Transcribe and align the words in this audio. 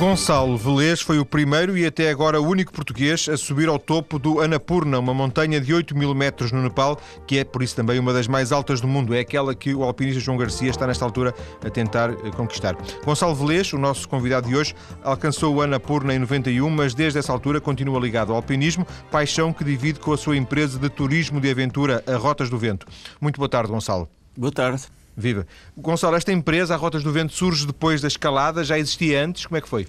Gonçalo 0.00 0.56
Velez 0.56 1.02
foi 1.02 1.18
o 1.18 1.26
primeiro 1.26 1.76
e 1.76 1.84
até 1.84 2.08
agora 2.08 2.40
único 2.40 2.72
português 2.72 3.28
a 3.28 3.36
subir 3.36 3.68
ao 3.68 3.78
topo 3.78 4.18
do 4.18 4.40
Annapurna, 4.40 4.98
uma 4.98 5.12
montanha 5.12 5.60
de 5.60 5.74
8 5.74 5.94
mil 5.94 6.14
metros 6.14 6.50
no 6.50 6.62
Nepal, 6.62 6.98
que 7.26 7.36
é 7.36 7.44
por 7.44 7.62
isso 7.62 7.76
também 7.76 7.98
uma 7.98 8.10
das 8.10 8.26
mais 8.26 8.50
altas 8.50 8.80
do 8.80 8.88
mundo. 8.88 9.14
É 9.14 9.20
aquela 9.20 9.54
que 9.54 9.74
o 9.74 9.82
alpinista 9.84 10.18
João 10.18 10.38
Garcia 10.38 10.70
está 10.70 10.86
nesta 10.86 11.04
altura 11.04 11.34
a 11.62 11.68
tentar 11.68 12.12
eh, 12.12 12.30
conquistar. 12.34 12.78
Gonçalo 13.04 13.34
Velez, 13.34 13.74
o 13.74 13.78
nosso 13.78 14.08
convidado 14.08 14.48
de 14.48 14.56
hoje, 14.56 14.74
alcançou 15.04 15.54
o 15.54 15.60
Annapurna 15.60 16.14
em 16.14 16.18
91, 16.18 16.70
mas 16.70 16.94
desde 16.94 17.18
essa 17.18 17.30
altura 17.30 17.60
continua 17.60 18.00
ligado 18.00 18.30
ao 18.30 18.36
alpinismo, 18.36 18.86
paixão 19.10 19.52
que 19.52 19.62
divide 19.62 20.00
com 20.00 20.14
a 20.14 20.16
sua 20.16 20.34
empresa 20.34 20.78
de 20.78 20.88
turismo 20.88 21.38
de 21.42 21.50
aventura, 21.50 22.02
a 22.06 22.16
Rotas 22.16 22.48
do 22.48 22.56
Vento. 22.56 22.86
Muito 23.20 23.36
boa 23.36 23.50
tarde, 23.50 23.70
Gonçalo. 23.70 24.08
Boa 24.34 24.50
tarde. 24.50 24.84
Viva. 25.20 25.46
Gonçalo, 25.76 26.16
esta 26.16 26.32
empresa, 26.32 26.74
a 26.74 26.76
Rotas 26.76 27.02
do 27.02 27.12
Vento, 27.12 27.32
surge 27.32 27.66
depois 27.66 28.00
da 28.00 28.08
escalada, 28.08 28.64
já 28.64 28.78
existia 28.78 29.24
antes, 29.24 29.46
como 29.46 29.56
é 29.56 29.60
que 29.60 29.68
foi? 29.68 29.86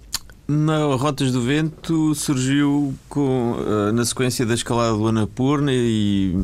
Não, 0.48 0.96
Rotas 0.98 1.32
do 1.32 1.42
Vento 1.42 2.14
surgiu 2.14 2.94
com, 3.08 3.54
uh, 3.54 3.92
na 3.94 4.04
sequência 4.04 4.46
da 4.46 4.54
escalada 4.54 4.98
do 4.98 5.08
Anapurna 5.08 5.72
e 5.74 6.36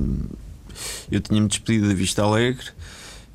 eu 1.11 1.19
tinha-me 1.19 1.47
despedido 1.47 1.89
da 1.89 1.93
Vista 1.93 2.23
Alegre 2.23 2.67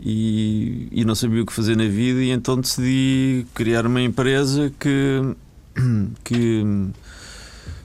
e, 0.01 0.89
e, 0.91 1.05
não 1.05 1.15
sabia 1.15 1.43
o 1.43 1.47
que 1.47 1.53
fazer 1.53 1.77
na 1.77 1.85
vida 1.85 2.23
e 2.23 2.31
então 2.31 2.59
decidi 2.59 3.47
criar 3.55 3.87
uma 3.87 4.01
empresa 4.01 4.73
que, 4.81 5.37
que, 6.25 6.65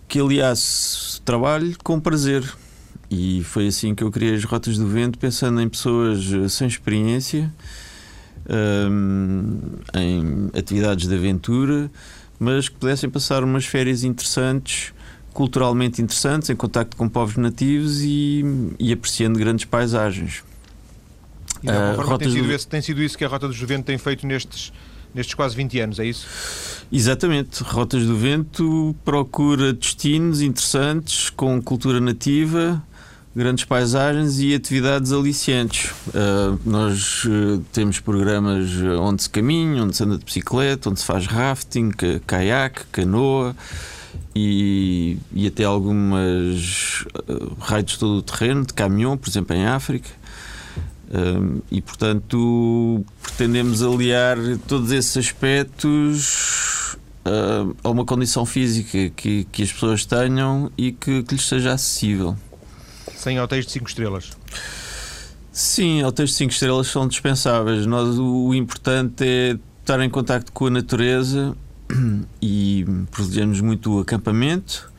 que 0.07 0.19
aliasse 0.19 1.21
trabalho 1.21 1.75
com 1.83 1.99
prazer. 1.99 2.43
E 3.09 3.43
foi 3.43 3.67
assim 3.67 3.95
que 3.95 4.03
eu 4.03 4.11
criei 4.11 4.35
as 4.35 4.43
Rotas 4.43 4.77
do 4.77 4.87
Vento, 4.87 5.17
pensando 5.17 5.61
em 5.61 5.69
pessoas 5.69 6.31
eh, 6.31 6.49
sem 6.49 6.67
experiência, 6.67 7.51
um, 8.89 9.59
em 9.93 10.49
atividades 10.57 11.07
de 11.07 11.15
aventura, 11.15 11.89
mas 12.39 12.67
que 12.67 12.75
pudessem 12.75 13.09
passar 13.09 13.43
umas 13.43 13.65
férias 13.65 14.03
interessantes, 14.03 14.93
culturalmente 15.33 16.01
interessantes, 16.01 16.49
em 16.49 16.55
contacto 16.55 16.97
com 16.97 17.07
povos 17.07 17.37
nativos 17.37 18.01
e, 18.01 18.43
e 18.77 18.91
apreciando 18.91 19.39
grandes 19.39 19.65
paisagens. 19.65 20.43
E 21.63 21.69
uh, 21.69 22.17
tem, 22.17 22.29
sido 22.29 22.47
do... 22.47 22.53
esse, 22.53 22.67
tem 22.67 22.81
sido 22.81 23.01
isso 23.01 23.17
que 23.17 23.25
a 23.25 23.27
Rota 23.27 23.47
do 23.47 23.53
Vento 23.53 23.85
tem 23.85 23.97
feito 23.97 24.27
nestes, 24.27 24.71
nestes 25.13 25.33
quase 25.33 25.55
20 25.55 25.79
anos, 25.79 25.99
é 25.99 26.05
isso? 26.05 26.27
Exatamente. 26.91 27.63
Rotas 27.63 28.05
do 28.05 28.15
Vento 28.15 28.95
procura 29.03 29.73
destinos 29.73 30.41
interessantes, 30.41 31.29
com 31.29 31.61
cultura 31.61 31.99
nativa, 31.99 32.81
grandes 33.37 33.63
paisagens 33.65 34.39
e 34.39 34.55
atividades 34.55 35.11
aliciantes. 35.11 35.91
Uh, 36.07 36.59
nós 36.65 37.23
uh, 37.25 37.63
temos 37.71 37.99
programas 37.99 38.71
onde 38.99 39.21
se 39.21 39.29
caminha, 39.29 39.83
onde 39.83 39.95
se 39.95 40.03
anda 40.03 40.17
de 40.17 40.25
bicicleta, 40.25 40.89
onde 40.89 40.99
se 40.99 41.05
faz 41.05 41.27
rafting, 41.27 41.91
caiaque, 42.25 42.81
canoa 42.91 43.55
e, 44.35 45.17
e 45.31 45.45
até 45.45 45.65
algumas 45.65 47.05
uh, 47.29 47.55
raids 47.59 47.97
todo 47.97 48.17
o 48.17 48.21
terreno, 48.23 48.65
de 48.65 48.73
caminhão, 48.73 49.15
por 49.15 49.29
exemplo, 49.29 49.55
em 49.55 49.67
África. 49.67 50.09
E 51.71 51.81
portanto 51.81 53.01
pretendemos 53.23 53.81
aliar 53.81 54.37
todos 54.67 54.91
esses 54.91 55.15
aspectos 55.15 56.97
a 57.81 57.89
uma 57.89 58.03
condição 58.03 58.45
física 58.45 59.09
que, 59.15 59.45
que 59.49 59.63
as 59.63 59.71
pessoas 59.71 60.05
tenham 60.05 60.69
e 60.77 60.91
que, 60.91 61.23
que 61.23 61.35
lhes 61.35 61.47
seja 61.47 61.71
acessível 61.71 62.35
sem 63.27 63.39
hotéis 63.41 63.65
de 63.65 63.73
5 63.73 63.89
estrelas? 63.89 64.31
Sim, 65.51 66.01
hotéis 66.03 66.29
de 66.29 66.35
5 66.37 66.53
estrelas 66.53 66.87
são 66.87 67.05
dispensáveis. 67.07 67.85
Nós, 67.85 68.17
o, 68.17 68.47
o 68.47 68.55
importante 68.55 69.25
é 69.25 69.57
estar 69.81 69.99
em 69.99 70.09
contato 70.09 70.51
com 70.53 70.67
a 70.67 70.69
natureza 70.69 71.53
e 72.41 72.85
privilegiamos 73.11 73.59
muito 73.59 73.97
o 73.97 73.99
acampamento. 73.99 74.89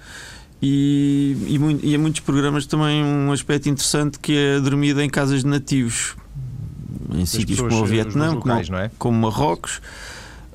E, 0.60 1.36
e, 1.46 1.86
e 1.86 1.94
em 1.94 1.98
muitos 1.98 2.20
programas 2.20 2.66
também 2.66 3.02
um 3.02 3.32
aspecto 3.32 3.68
interessante 3.68 4.18
que 4.18 4.36
é 4.36 4.56
a 4.56 4.58
dormida 4.58 5.02
em 5.02 5.08
casas 5.08 5.42
de 5.42 5.46
nativos, 5.46 6.14
em 7.14 7.24
sítios 7.24 7.60
como 7.60 7.80
o 7.80 7.86
Vietnã, 7.86 8.32
locais, 8.32 8.68
como, 8.68 8.78
é? 8.78 8.90
como 8.98 9.18
Marrocos 9.20 9.80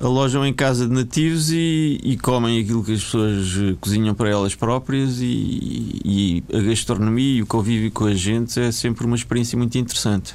alojam 0.00 0.44
em 0.44 0.52
casa 0.52 0.86
de 0.86 0.92
nativos 0.92 1.50
e, 1.50 2.00
e, 2.02 2.16
comem 2.16 2.60
aquilo 2.60 2.84
que 2.84 2.92
as 2.92 3.04
pessoas 3.04 3.56
eh, 3.56 3.76
cozinham 3.80 4.14
para 4.14 4.28
elas 4.28 4.54
próprias 4.54 5.20
e, 5.20 6.00
e, 6.04 6.44
a 6.52 6.60
gastronomia 6.60 7.38
e 7.38 7.42
o 7.42 7.46
convívio 7.46 7.90
com 7.90 8.04
a 8.04 8.14
gente 8.14 8.60
é 8.60 8.72
sempre 8.72 9.06
uma 9.06 9.16
experiência 9.16 9.56
muito 9.56 9.78
interessante. 9.78 10.34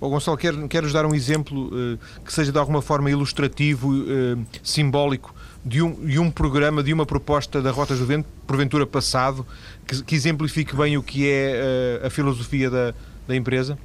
Oh, 0.00 0.08
Gonçalo, 0.08 0.36
quer, 0.36 0.54
queres 0.68 0.92
dar 0.92 1.04
um 1.04 1.14
exemplo 1.14 1.66
uh, 1.66 1.98
que 2.24 2.32
seja 2.32 2.52
de 2.52 2.58
alguma 2.58 2.80
forma 2.80 3.10
ilustrativo, 3.10 3.90
uh, 3.90 4.46
simbólico, 4.62 5.34
de 5.64 5.82
um, 5.82 5.92
de 6.06 6.20
um 6.20 6.30
programa, 6.30 6.84
de 6.84 6.92
uma 6.92 7.04
proposta 7.04 7.60
da 7.60 7.72
Rotas 7.72 7.98
do 7.98 8.06
Vento, 8.06 8.28
porventura 8.46 8.86
passado, 8.86 9.44
que, 9.84 10.00
que 10.04 10.14
exemplifique 10.14 10.76
bem 10.76 10.96
o 10.96 11.02
que 11.02 11.28
é 11.28 12.00
uh, 12.00 12.06
a 12.06 12.10
filosofia 12.10 12.70
da, 12.70 12.94
da 13.26 13.34
empresa? 13.34 13.76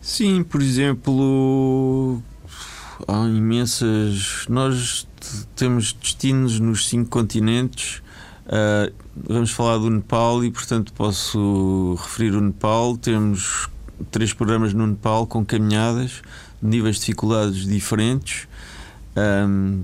Sim, 0.00 0.42
por 0.42 0.62
exemplo, 0.62 2.22
há 3.06 3.26
imensas. 3.28 4.46
Nós 4.48 5.06
temos 5.56 5.92
destinos 5.92 6.58
nos 6.60 6.88
cinco 6.88 7.10
continentes. 7.10 8.02
Uh, 8.46 8.92
vamos 9.16 9.50
falar 9.50 9.78
do 9.78 9.90
Nepal 9.90 10.44
e, 10.44 10.50
portanto, 10.50 10.92
posso 10.92 11.96
referir 12.00 12.34
o 12.34 12.40
Nepal. 12.40 12.96
Temos 12.96 13.68
três 14.10 14.32
programas 14.32 14.74
no 14.74 14.86
Nepal 14.86 15.26
com 15.26 15.44
caminhadas, 15.44 16.22
níveis 16.60 16.96
de 16.96 17.00
dificuldades 17.00 17.66
diferentes. 17.66 18.46
Um, 19.16 19.82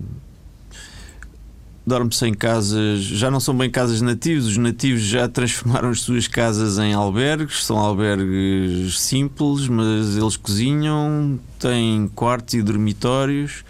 dorme-se 1.90 2.24
em 2.24 2.32
casas, 2.32 3.00
já 3.02 3.30
não 3.30 3.40
são 3.40 3.56
bem 3.56 3.68
casas 3.68 4.00
nativos, 4.00 4.46
os 4.46 4.56
nativos 4.56 5.02
já 5.02 5.28
transformaram 5.28 5.90
as 5.90 6.00
suas 6.00 6.28
casas 6.28 6.78
em 6.78 6.94
albergues, 6.94 7.64
são 7.64 7.76
albergues 7.76 8.98
simples, 9.00 9.66
mas 9.66 10.16
eles 10.16 10.36
cozinham, 10.36 11.38
têm 11.58 12.08
quartos 12.14 12.54
e 12.54 12.62
dormitórios. 12.62 13.64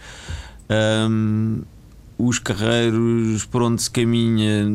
Um, 0.71 1.63
os 2.19 2.39
carreiros 2.39 3.47
por 3.47 3.63
onde 3.63 3.83
se 3.83 3.91
caminha 3.91 4.67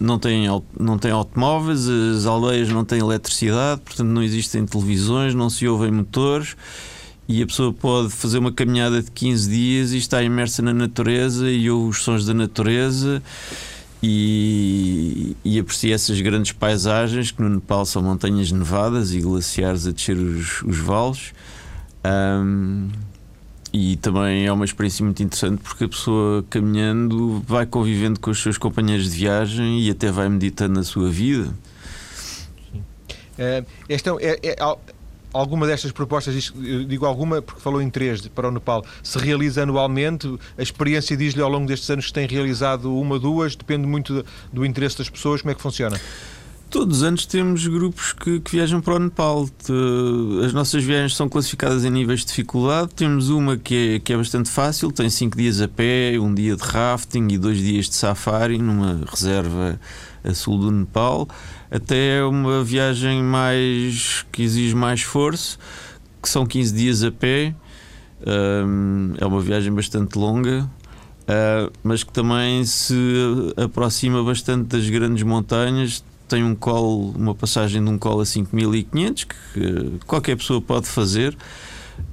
não 0.00 0.18
têm, 0.18 0.46
não 0.80 0.98
têm 0.98 1.10
automóveis, 1.10 1.86
as 1.86 2.24
aldeias 2.24 2.70
não 2.70 2.82
têm 2.82 3.00
eletricidade, 3.00 3.82
portanto 3.82 4.08
não 4.08 4.22
existem 4.22 4.64
televisões, 4.64 5.34
não 5.34 5.50
se 5.50 5.68
ouvem 5.68 5.90
motores 5.90 6.56
e 7.28 7.42
a 7.42 7.46
pessoa 7.46 7.72
pode 7.72 8.10
fazer 8.10 8.38
uma 8.38 8.52
caminhada 8.52 9.02
de 9.02 9.10
15 9.10 9.50
dias 9.50 9.92
e 9.92 9.98
está 9.98 10.22
imersa 10.22 10.62
na 10.62 10.74
natureza 10.74 11.50
e 11.50 11.70
ouve 11.70 11.90
os 11.90 12.02
sons 12.02 12.26
da 12.26 12.34
natureza 12.34 13.22
e, 14.02 15.34
e 15.42 15.58
aprecia 15.58 15.94
essas 15.94 16.20
grandes 16.20 16.52
paisagens 16.52 17.30
que 17.30 17.40
no 17.40 17.48
Nepal 17.48 17.86
são 17.86 18.02
montanhas 18.02 18.52
nevadas 18.52 19.14
e 19.14 19.20
glaciares 19.20 19.86
a 19.86 19.92
descer 19.92 20.16
os, 20.16 20.62
os 20.62 20.76
vales. 20.76 21.32
Um, 22.04 22.90
e 23.72 23.96
também 23.96 24.46
é 24.46 24.52
uma 24.52 24.64
experiência 24.64 25.02
muito 25.02 25.22
interessante 25.22 25.60
porque 25.62 25.84
a 25.84 25.88
pessoa 25.88 26.44
caminhando 26.50 27.42
vai 27.46 27.64
convivendo 27.64 28.20
com 28.20 28.30
os 28.30 28.40
seus 28.40 28.58
companheiros 28.58 29.10
de 29.10 29.18
viagem 29.18 29.80
e 29.80 29.90
até 29.90 30.12
vai 30.12 30.28
meditando 30.28 30.74
na 30.74 30.84
sua 30.84 31.10
vida. 31.10 31.52
Uh, 33.36 33.66
esta 33.88 34.10
é, 34.20 34.38
é, 34.42 34.56
alguma 35.34 35.66
destas 35.66 35.92
propostas, 35.92 36.52
digo 36.86 37.04
alguma 37.04 37.42
porque 37.42 37.60
falou 37.60 37.82
em 37.82 37.90
três 37.90 38.26
para 38.28 38.48
o 38.48 38.50
Nepal, 38.50 38.84
se 39.02 39.18
realiza 39.18 39.64
anualmente? 39.64 40.38
A 40.56 40.62
experiência 40.62 41.16
diz-lhe 41.16 41.42
ao 41.42 41.50
longo 41.50 41.66
destes 41.66 41.90
anos 41.90 42.06
que 42.06 42.12
tem 42.12 42.26
realizado 42.26 42.94
uma, 42.96 43.18
duas? 43.18 43.56
Depende 43.56 43.86
muito 43.86 44.24
do 44.52 44.64
interesse 44.64 44.96
das 44.98 45.10
pessoas. 45.10 45.42
Como 45.42 45.50
é 45.50 45.54
que 45.54 45.60
funciona? 45.60 46.00
Todos 46.70 46.98
os 46.98 47.02
anos 47.04 47.24
temos 47.24 47.66
grupos 47.66 48.12
que, 48.12 48.40
que, 48.40 48.50
viajam 48.50 48.80
para 48.80 48.94
o 48.94 48.98
Nepal. 48.98 49.48
As 50.44 50.52
nossas 50.52 50.82
viagens 50.82 51.14
são 51.14 51.28
classificadas 51.28 51.84
em 51.84 51.90
níveis 51.90 52.20
de 52.20 52.26
dificuldade. 52.26 52.94
Temos 52.94 53.28
uma 53.28 53.56
que 53.56 53.94
é, 53.94 53.98
que 54.00 54.12
é 54.12 54.16
bastante 54.16 54.50
fácil, 54.50 54.90
tem 54.90 55.08
cinco 55.08 55.36
dias 55.36 55.60
a 55.60 55.68
pé, 55.68 56.18
um 56.18 56.34
dia 56.34 56.56
de 56.56 56.62
rafting 56.62 57.28
e 57.30 57.38
dois 57.38 57.58
dias 57.58 57.88
de 57.88 57.94
safari 57.94 58.58
numa 58.58 59.00
reserva 59.08 59.78
a 60.24 60.34
sul 60.34 60.58
do 60.58 60.72
Nepal, 60.72 61.28
até 61.74 62.24
uma 62.24 62.62
viagem 62.62 63.20
mais 63.20 64.24
que 64.30 64.44
exige 64.44 64.76
mais 64.76 65.00
esforço, 65.00 65.58
que 66.22 66.28
são 66.28 66.46
15 66.46 66.72
dias 66.72 67.02
a 67.02 67.10
pé. 67.10 67.52
Um, 68.24 69.14
é 69.18 69.26
uma 69.26 69.40
viagem 69.40 69.72
bastante 69.72 70.16
longa, 70.16 70.70
uh, 71.22 71.72
mas 71.82 72.04
que 72.04 72.12
também 72.12 72.64
se 72.64 72.94
aproxima 73.56 74.22
bastante 74.22 74.68
das 74.68 74.88
grandes 74.88 75.24
montanhas. 75.24 76.04
Tem 76.28 76.44
um 76.44 76.54
colo, 76.54 77.10
uma 77.10 77.34
passagem 77.34 77.84
de 77.84 77.90
um 77.90 77.98
colo 77.98 78.20
a 78.20 78.26
5500 78.26 79.24
que 79.24 79.98
qualquer 80.06 80.36
pessoa 80.36 80.60
pode 80.62 80.86
fazer. 80.86 81.36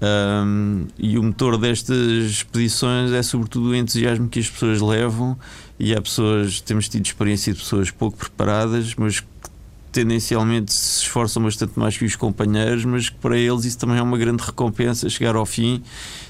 Um, 0.02 0.88
e 0.98 1.18
o 1.20 1.24
motor 1.24 1.58
destas 1.58 1.98
expedições 1.98 3.12
é 3.12 3.22
sobretudo 3.22 3.70
o 3.70 3.76
entusiasmo 3.76 4.28
que 4.28 4.40
as 4.40 4.50
pessoas 4.50 4.82
levam 4.82 5.38
e 5.80 5.96
há 5.96 6.02
pessoas, 6.02 6.62
temos 6.62 6.88
tido 6.90 7.06
experiência 7.06 7.54
de 7.54 7.60
pessoas 7.60 7.90
pouco 7.90 8.18
preparadas, 8.18 8.94
mas 8.96 9.20
que 9.20 9.28
tendencialmente 9.92 10.74
se 10.74 11.04
esforçam 11.04 11.44
bastante 11.44 11.78
mais 11.78 11.98
que 11.98 12.06
os 12.06 12.16
companheiros, 12.16 12.86
mas 12.86 13.10
que 13.10 13.18
para 13.18 13.38
eles 13.38 13.66
isso 13.66 13.78
também 13.78 13.98
é 13.98 14.02
uma 14.02 14.18
grande 14.18 14.44
recompensa 14.44 15.10
chegar 15.10 15.36
ao 15.36 15.46
fim 15.46 15.84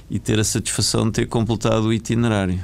e 0.10 0.20
ter 0.20 0.40
a 0.40 0.44
satisfação 0.44 1.06
de 1.06 1.12
ter 1.12 1.28
completado 1.28 1.88
o 1.88 1.94
itinerário. 1.94 2.60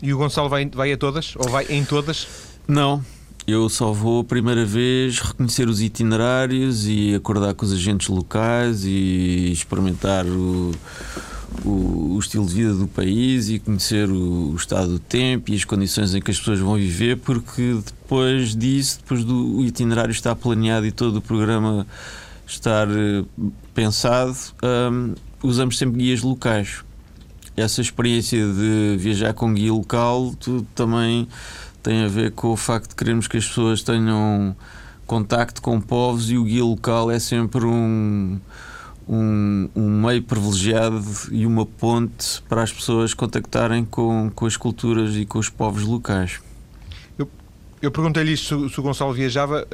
E 0.00 0.14
o 0.14 0.18
Gonçalo 0.18 0.48
vai, 0.48 0.66
vai 0.66 0.92
a 0.92 0.96
todas? 0.96 1.34
Ou 1.36 1.48
vai 1.48 1.66
em 1.68 1.84
todas? 1.84 2.26
Não, 2.66 3.04
eu 3.46 3.68
só 3.68 3.92
vou 3.92 4.20
a 4.20 4.24
primeira 4.24 4.64
vez 4.64 5.18
reconhecer 5.18 5.68
os 5.68 5.80
itinerários 5.80 6.86
e 6.86 7.14
acordar 7.14 7.54
com 7.54 7.64
os 7.64 7.72
agentes 7.72 8.08
locais 8.08 8.84
e 8.84 9.50
experimentar 9.50 10.26
o, 10.26 10.72
o, 11.64 12.14
o, 12.14 12.18
estilo 12.18 12.46
de 12.46 12.54
vida 12.54 12.74
do 12.74 12.86
país 12.86 13.48
e 13.48 13.58
conhecer 13.58 14.08
o, 14.08 14.50
o, 14.52 14.56
estado 14.56 14.92
do 14.92 14.98
tempo 14.98 15.50
e 15.50 15.54
as 15.54 15.64
condições 15.64 16.14
em 16.14 16.20
que 16.20 16.30
as 16.30 16.38
pessoas 16.38 16.60
vão 16.60 16.74
viver, 16.74 17.16
porque 17.18 17.78
depois 17.84 18.54
disso, 18.54 18.98
depois 18.98 19.24
do 19.24 19.62
itinerário 19.64 20.12
estar 20.12 20.34
planeado 20.36 20.86
e 20.86 20.92
todo 20.92 21.16
o 21.16 21.22
programa 21.22 21.86
estar 22.46 22.88
eh, 22.88 23.24
pensado, 23.74 24.36
um, 24.62 25.14
usamos 25.42 25.76
sempre 25.78 25.98
guias 25.98 26.22
locais. 26.22 26.82
Essa 27.56 27.80
experiência 27.80 28.38
de 28.38 28.96
viajar 28.98 29.34
com 29.34 29.52
guia 29.52 29.72
local 29.72 30.34
também 30.74 31.26
tem 31.82 32.04
a 32.04 32.08
ver 32.08 32.32
com 32.32 32.48
o 32.48 32.56
facto 32.56 32.90
de 32.90 32.94
queremos 32.94 33.26
que 33.26 33.36
as 33.36 33.46
pessoas 33.46 33.82
tenham 33.82 34.56
contacto 35.06 35.60
com 35.60 35.80
povos 35.80 36.30
e 36.30 36.36
o 36.36 36.44
guia 36.44 36.64
local 36.64 37.10
é 37.10 37.18
sempre 37.18 37.64
um, 37.64 38.38
um, 39.08 39.68
um, 39.74 40.06
meio 40.06 40.22
privilegiado 40.22 41.02
e 41.30 41.46
uma 41.46 41.64
ponte 41.64 42.42
para 42.48 42.62
as 42.62 42.72
pessoas 42.72 43.14
contactarem 43.14 43.84
com, 43.84 44.30
com 44.34 44.46
as 44.46 44.56
culturas 44.56 45.16
e 45.16 45.24
com 45.24 45.38
os 45.38 45.48
povos 45.48 45.82
locais. 45.84 46.40
Eu, 47.18 47.28
eu 47.80 47.90
perguntei-lhe 47.90 48.36
se, 48.36 48.46
se, 48.46 48.80
o 48.80 48.82
Gonçalo 48.82 49.12
viajava. 49.12 49.66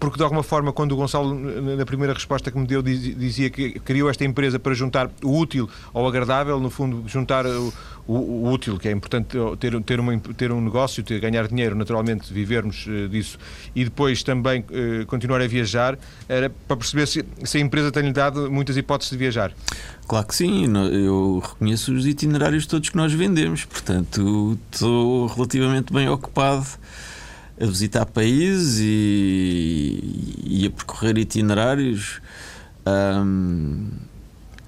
Porque 0.00 0.16
de 0.16 0.22
alguma 0.22 0.42
forma, 0.42 0.72
quando 0.72 0.92
o 0.92 0.96
Gonçalo, 0.96 1.34
na 1.34 1.84
primeira 1.84 2.14
resposta 2.14 2.50
que 2.50 2.58
me 2.58 2.66
deu, 2.66 2.82
dizia 2.82 3.50
que 3.50 3.78
criou 3.80 4.08
esta 4.08 4.24
empresa 4.24 4.58
para 4.58 4.72
juntar 4.72 5.10
o 5.22 5.38
útil 5.38 5.68
ao 5.92 6.08
agradável, 6.08 6.58
no 6.58 6.70
fundo, 6.70 7.06
juntar 7.06 7.44
o, 7.44 7.70
o, 8.08 8.14
o 8.14 8.50
útil, 8.50 8.78
que 8.78 8.88
é 8.88 8.92
importante 8.92 9.36
ter, 9.58 9.78
ter, 9.82 10.00
uma, 10.00 10.18
ter 10.18 10.50
um 10.52 10.60
negócio, 10.62 11.02
ter, 11.04 11.20
ganhar 11.20 11.46
dinheiro, 11.46 11.76
naturalmente, 11.76 12.32
vivermos 12.32 12.86
uh, 12.86 13.10
disso, 13.10 13.38
e 13.76 13.84
depois 13.84 14.22
também 14.22 14.62
uh, 14.62 15.04
continuar 15.04 15.42
a 15.42 15.46
viajar, 15.46 15.98
era 16.26 16.48
para 16.48 16.78
perceber 16.78 17.06
se, 17.06 17.22
se 17.44 17.58
a 17.58 17.60
empresa 17.60 17.92
tem-lhe 17.92 18.12
dado 18.12 18.50
muitas 18.50 18.78
hipóteses 18.78 19.10
de 19.10 19.18
viajar. 19.18 19.52
Claro 20.08 20.26
que 20.26 20.34
sim, 20.34 20.64
eu 20.92 21.42
reconheço 21.46 21.92
os 21.92 22.06
itinerários 22.06 22.64
todos 22.66 22.88
que 22.88 22.96
nós 22.96 23.12
vendemos, 23.12 23.66
portanto, 23.66 24.58
estou 24.72 25.26
relativamente 25.26 25.92
bem 25.92 26.08
ocupado 26.08 26.66
a 27.60 27.66
visitar 27.66 28.06
países 28.06 28.78
e, 28.80 30.42
e 30.44 30.66
a 30.66 30.70
percorrer 30.70 31.18
itinerários. 31.18 32.20
Um, 32.86 33.88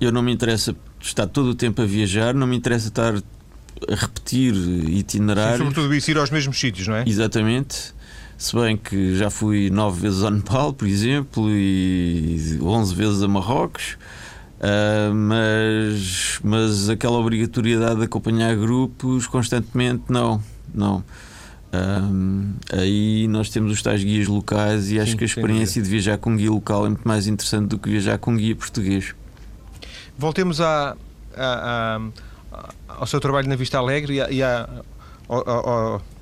eu 0.00 0.12
não 0.12 0.22
me 0.22 0.32
interessa 0.32 0.76
estar 1.00 1.26
todo 1.26 1.48
o 1.50 1.54
tempo 1.54 1.80
a 1.80 1.86
viajar, 1.86 2.34
não 2.34 2.46
me 2.46 2.56
interessa 2.56 2.88
estar 2.88 3.14
a 3.14 3.94
repetir 3.94 4.54
itinerários. 4.54 5.58
Sim, 5.58 5.64
sobretudo 5.64 5.94
isso, 5.94 6.10
ir 6.10 6.18
aos 6.18 6.30
mesmos 6.30 6.58
sítios, 6.58 6.86
não 6.86 6.96
é? 6.96 7.04
Exatamente. 7.06 7.94
Se 8.36 8.54
bem 8.54 8.76
que 8.76 9.16
já 9.16 9.30
fui 9.30 9.70
nove 9.70 10.00
vezes 10.00 10.22
ao 10.22 10.30
Nepal, 10.30 10.72
por 10.72 10.86
exemplo, 10.86 11.48
e 11.48 12.58
onze 12.60 12.94
vezes 12.94 13.22
a 13.22 13.28
Marrocos. 13.28 13.96
Uh, 14.58 15.14
mas, 15.14 16.38
mas 16.44 16.88
aquela 16.88 17.18
obrigatoriedade 17.18 17.96
de 17.96 18.04
acompanhar 18.04 18.54
grupos 18.56 19.26
constantemente, 19.26 20.04
não, 20.08 20.42
não. 20.72 21.04
Um, 21.72 22.52
aí 22.70 23.26
nós 23.28 23.48
temos 23.48 23.72
os 23.72 23.82
tais 23.82 24.04
guias 24.04 24.28
locais 24.28 24.90
e 24.90 25.00
acho 25.00 25.12
Sim, 25.12 25.16
que 25.16 25.24
a 25.24 25.26
experiência 25.26 25.80
de 25.80 25.88
viajar 25.88 26.19
com 26.19 26.36
guia 26.36 26.50
local 26.50 26.84
é 26.84 26.90
muito 26.90 27.08
mais 27.08 27.26
interessante 27.26 27.69
do 27.69 27.78
que 27.78 27.88
viajar 27.88 28.19
com 28.19 28.36
guia 28.36 28.54
português. 28.54 29.14
Voltemos 30.19 30.60
à, 30.60 30.94
à, 31.34 31.98
à, 32.52 32.69
ao 32.88 33.06
seu 33.06 33.19
trabalho 33.20 33.48
na 33.48 33.56
Vista 33.56 33.78
Alegre 33.78 34.22
e, 34.30 34.42
à, 34.42 34.69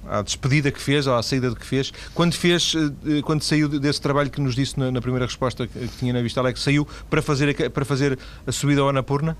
à, 0.08 0.22
despedida 0.22 0.70
que 0.70 0.80
fez, 0.80 1.08
ou 1.08 1.16
à 1.16 1.22
saída 1.22 1.52
que 1.52 1.66
fez. 1.66 1.92
Quando 2.14 2.34
fez, 2.34 2.74
eh, 2.76 3.20
quando 3.22 3.42
saiu 3.42 3.68
desse 3.68 4.00
trabalho 4.00 4.30
que 4.30 4.40
nos 4.40 4.54
disse 4.54 4.78
na, 4.78 4.92
na 4.92 5.00
primeira 5.00 5.26
resposta 5.26 5.66
que 5.66 5.88
tinha 5.98 6.12
na 6.12 6.22
Vista 6.22 6.38
Alegre, 6.38 6.60
saiu 6.60 6.86
para 7.08 7.20
fazer, 7.20 7.70
para 7.70 7.84
fazer 7.84 8.16
a 8.46 8.52
subida 8.52 8.82
ao 8.82 8.88
Anapurna? 8.88 9.36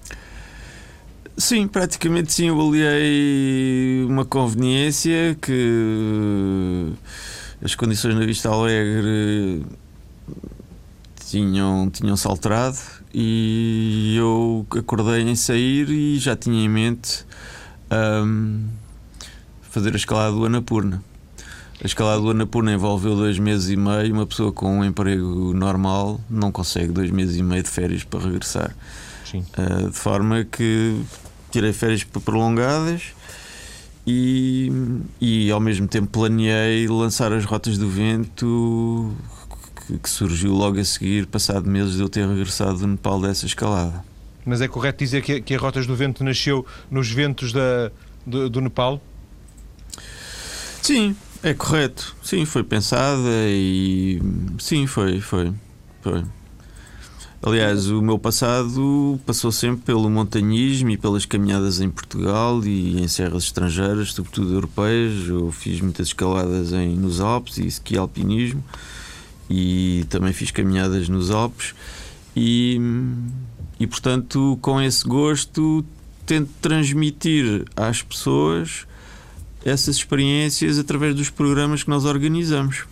Sim, 1.41 1.67
praticamente 1.67 2.35
sim. 2.35 2.49
Eu 2.49 2.61
aliei 2.61 4.05
uma 4.05 4.27
conveniência 4.27 5.35
que 5.41 6.93
as 7.65 7.75
condições 7.75 8.15
na 8.15 8.27
Vista 8.27 8.51
Alegre 8.51 9.65
tinham, 11.27 11.89
tinham 11.89 12.15
saltado 12.15 12.77
e 13.15 14.17
eu 14.19 14.67
acordei 14.79 15.23
em 15.23 15.35
sair 15.35 15.89
e 15.89 16.19
já 16.19 16.37
tinha 16.37 16.63
em 16.63 16.69
mente 16.69 17.25
um, 17.91 18.69
fazer 19.63 19.95
a 19.95 19.97
escalada 19.97 20.33
do 20.33 20.45
Anapurna. 20.45 21.03
A 21.83 21.87
escalada 21.87 22.21
do 22.21 22.31
Anapurna 22.33 22.75
envolveu 22.75 23.17
dois 23.17 23.39
meses 23.39 23.71
e 23.71 23.77
meio. 23.77 24.13
Uma 24.13 24.27
pessoa 24.27 24.53
com 24.53 24.81
um 24.81 24.85
emprego 24.85 25.55
normal 25.55 26.21
não 26.29 26.53
consegue 26.53 26.93
dois 26.93 27.11
meses 27.11 27.37
e 27.37 27.43
meio 27.43 27.63
de 27.63 27.71
férias 27.71 28.05
para 28.05 28.21
regressar. 28.21 28.77
Uh, 29.35 29.91
de 29.91 29.97
forma 29.97 30.45
que 30.45 31.01
tirei 31.51 31.73
férias 31.73 32.05
prolongadas 32.05 33.15
e, 34.07 34.71
e 35.21 35.51
ao 35.51 35.61
mesmo 35.61 35.87
tempo 35.87 36.09
planeei 36.09 36.87
lançar 36.89 37.33
as 37.33 37.45
Rotas 37.45 37.77
do 37.77 37.89
Vento 37.89 39.15
que, 39.87 39.99
que 39.99 40.09
surgiu 40.09 40.53
logo 40.53 40.79
a 40.79 40.85
seguir, 40.85 41.27
passado 41.27 41.69
meses 41.69 41.97
de 41.97 42.03
eu 42.03 42.09
ter 42.09 42.27
regressado 42.27 42.79
do 42.79 42.87
Nepal 42.87 43.21
dessa 43.21 43.47
escalada. 43.47 44.05
Mas 44.45 44.61
é 44.61 44.69
correto 44.69 44.99
dizer 45.05 45.23
que, 45.23 45.41
que 45.41 45.55
a 45.55 45.59
Rotas 45.59 45.87
do 45.87 45.95
Vento 45.95 46.25
nasceu 46.25 46.67
nos 46.91 47.11
ventos 47.11 47.53
da, 47.53 47.91
do, 48.27 48.49
do 48.49 48.61
Nepal? 48.61 49.01
Sim, 50.83 51.15
é 51.43 51.53
correto. 51.53 52.17
Sim, 52.23 52.45
foi 52.45 52.65
pensada 52.65 53.29
e 53.47 54.21
sim, 54.59 54.87
foi, 54.87 55.21
foi, 55.21 55.53
foi. 56.01 56.25
Aliás, 57.43 57.89
o 57.89 58.03
meu 58.03 58.19
passado 58.19 59.19
passou 59.25 59.51
sempre 59.51 59.83
pelo 59.87 60.11
montanhismo 60.11 60.91
e 60.91 60.99
pelas 60.99 61.25
caminhadas 61.25 61.81
em 61.81 61.89
Portugal 61.89 62.63
e 62.67 63.01
em 63.01 63.09
serras 63.09 63.45
estrangeiras, 63.45 64.13
sobretudo 64.13 64.53
europeias. 64.53 65.27
Eu 65.27 65.51
fiz 65.51 65.81
muitas 65.81 66.09
escaladas 66.09 66.71
em, 66.75 66.95
nos 66.95 67.19
Alpes 67.19 67.57
e 67.57 67.67
ski 67.67 67.97
alpinismo 67.97 68.63
e 69.49 70.05
também 70.11 70.35
fiz 70.35 70.51
caminhadas 70.51 71.09
nos 71.09 71.31
Alpes 71.31 71.75
e, 72.37 72.79
e 73.79 73.87
portanto, 73.87 74.59
com 74.61 74.79
esse 74.79 75.09
gosto, 75.09 75.83
tento 76.27 76.51
transmitir 76.61 77.65
às 77.75 78.03
pessoas 78.03 78.87
essas 79.65 79.97
experiências 79.97 80.79
através 80.79 81.15
dos 81.15 81.31
programas 81.31 81.83
que 81.83 81.89
nós 81.89 82.05
organizamos. 82.05 82.85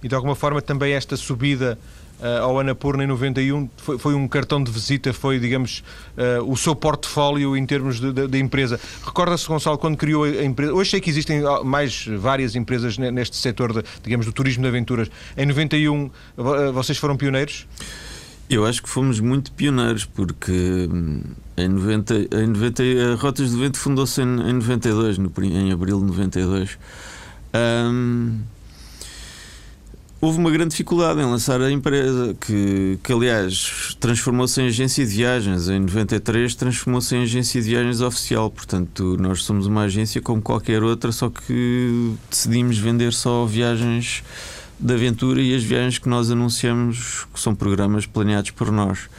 E 0.00 0.06
de 0.06 0.14
alguma 0.14 0.36
forma 0.36 0.62
também 0.62 0.92
esta 0.92 1.16
subida 1.16 1.76
uh, 2.22 2.42
ao 2.42 2.58
Anapurna 2.60 3.04
em 3.04 3.06
91 3.06 3.68
foi, 3.76 3.98
foi 3.98 4.14
um 4.14 4.26
cartão 4.28 4.62
de 4.62 4.70
visita, 4.70 5.12
foi, 5.12 5.38
digamos, 5.38 5.82
uh, 6.16 6.50
o 6.50 6.56
seu 6.56 6.74
portfólio 6.74 7.56
em 7.56 7.66
termos 7.66 8.00
de, 8.00 8.38
empresa. 8.38 8.80
Recorda-se, 9.04 9.46
Gonçalo, 9.46 9.76
quando 9.76 9.96
criou 9.96 10.24
a 10.24 10.44
empresa. 10.44 10.72
Hoje 10.72 10.90
sei 10.90 11.00
que 11.00 11.10
existem 11.10 11.42
mais 11.64 12.06
várias 12.06 12.54
empresas 12.54 12.96
neste 12.96 13.36
setor, 13.36 13.72
de, 13.72 13.82
digamos, 14.02 14.26
do 14.26 14.32
turismo 14.32 14.62
de 14.62 14.68
aventuras. 14.68 15.10
Em 15.36 15.46
91 15.46 16.10
eh, 16.36 16.72
vocês 16.72 16.98
foram 16.98 17.16
pioneiros? 17.16 17.66
Eu 18.48 18.66
acho 18.66 18.82
que 18.82 18.88
fomos 18.88 19.20
muito 19.20 19.52
pioneiros, 19.52 20.04
porque 20.04 20.52
hum, 20.52 21.22
em 21.56 21.68
90, 21.68 22.14
em 22.14 22.46
90 22.48 22.82
a 22.82 23.14
Rotas 23.16 23.50
do 23.52 23.58
Vento 23.58 23.78
fundou-se 23.78 24.20
em, 24.20 24.24
em 24.24 24.52
92, 24.54 25.18
no, 25.18 25.32
em 25.42 25.72
abril 25.72 25.98
de 26.00 26.06
92. 26.06 26.78
Um, 27.54 28.40
houve 30.22 30.38
uma 30.38 30.52
grande 30.52 30.70
dificuldade 30.70 31.20
em 31.20 31.24
lançar 31.24 31.60
a 31.60 31.68
empresa, 31.68 32.32
que, 32.40 32.96
que 33.02 33.12
aliás 33.12 33.96
transformou-se 33.98 34.62
em 34.62 34.68
agência 34.68 35.04
de 35.04 35.16
viagens. 35.16 35.68
Em 35.68 35.80
93 35.80 36.54
transformou-se 36.54 37.12
em 37.16 37.24
agência 37.24 37.60
de 37.60 37.70
viagens 37.70 38.00
oficial. 38.00 38.48
Portanto, 38.48 39.16
nós 39.18 39.42
somos 39.42 39.66
uma 39.66 39.82
agência 39.82 40.22
como 40.22 40.40
qualquer 40.40 40.80
outra, 40.84 41.10
só 41.10 41.28
que 41.28 42.14
decidimos 42.30 42.78
vender 42.78 43.12
só 43.12 43.44
viagens 43.44 44.22
de 44.78 44.94
aventura 44.94 45.42
e 45.42 45.56
as 45.56 45.64
viagens 45.64 45.98
que 45.98 46.08
nós 46.08 46.30
anunciamos, 46.30 47.26
que 47.34 47.40
são 47.40 47.52
programas 47.52 48.06
planeados 48.06 48.52
por 48.52 48.70
nós. 48.70 49.10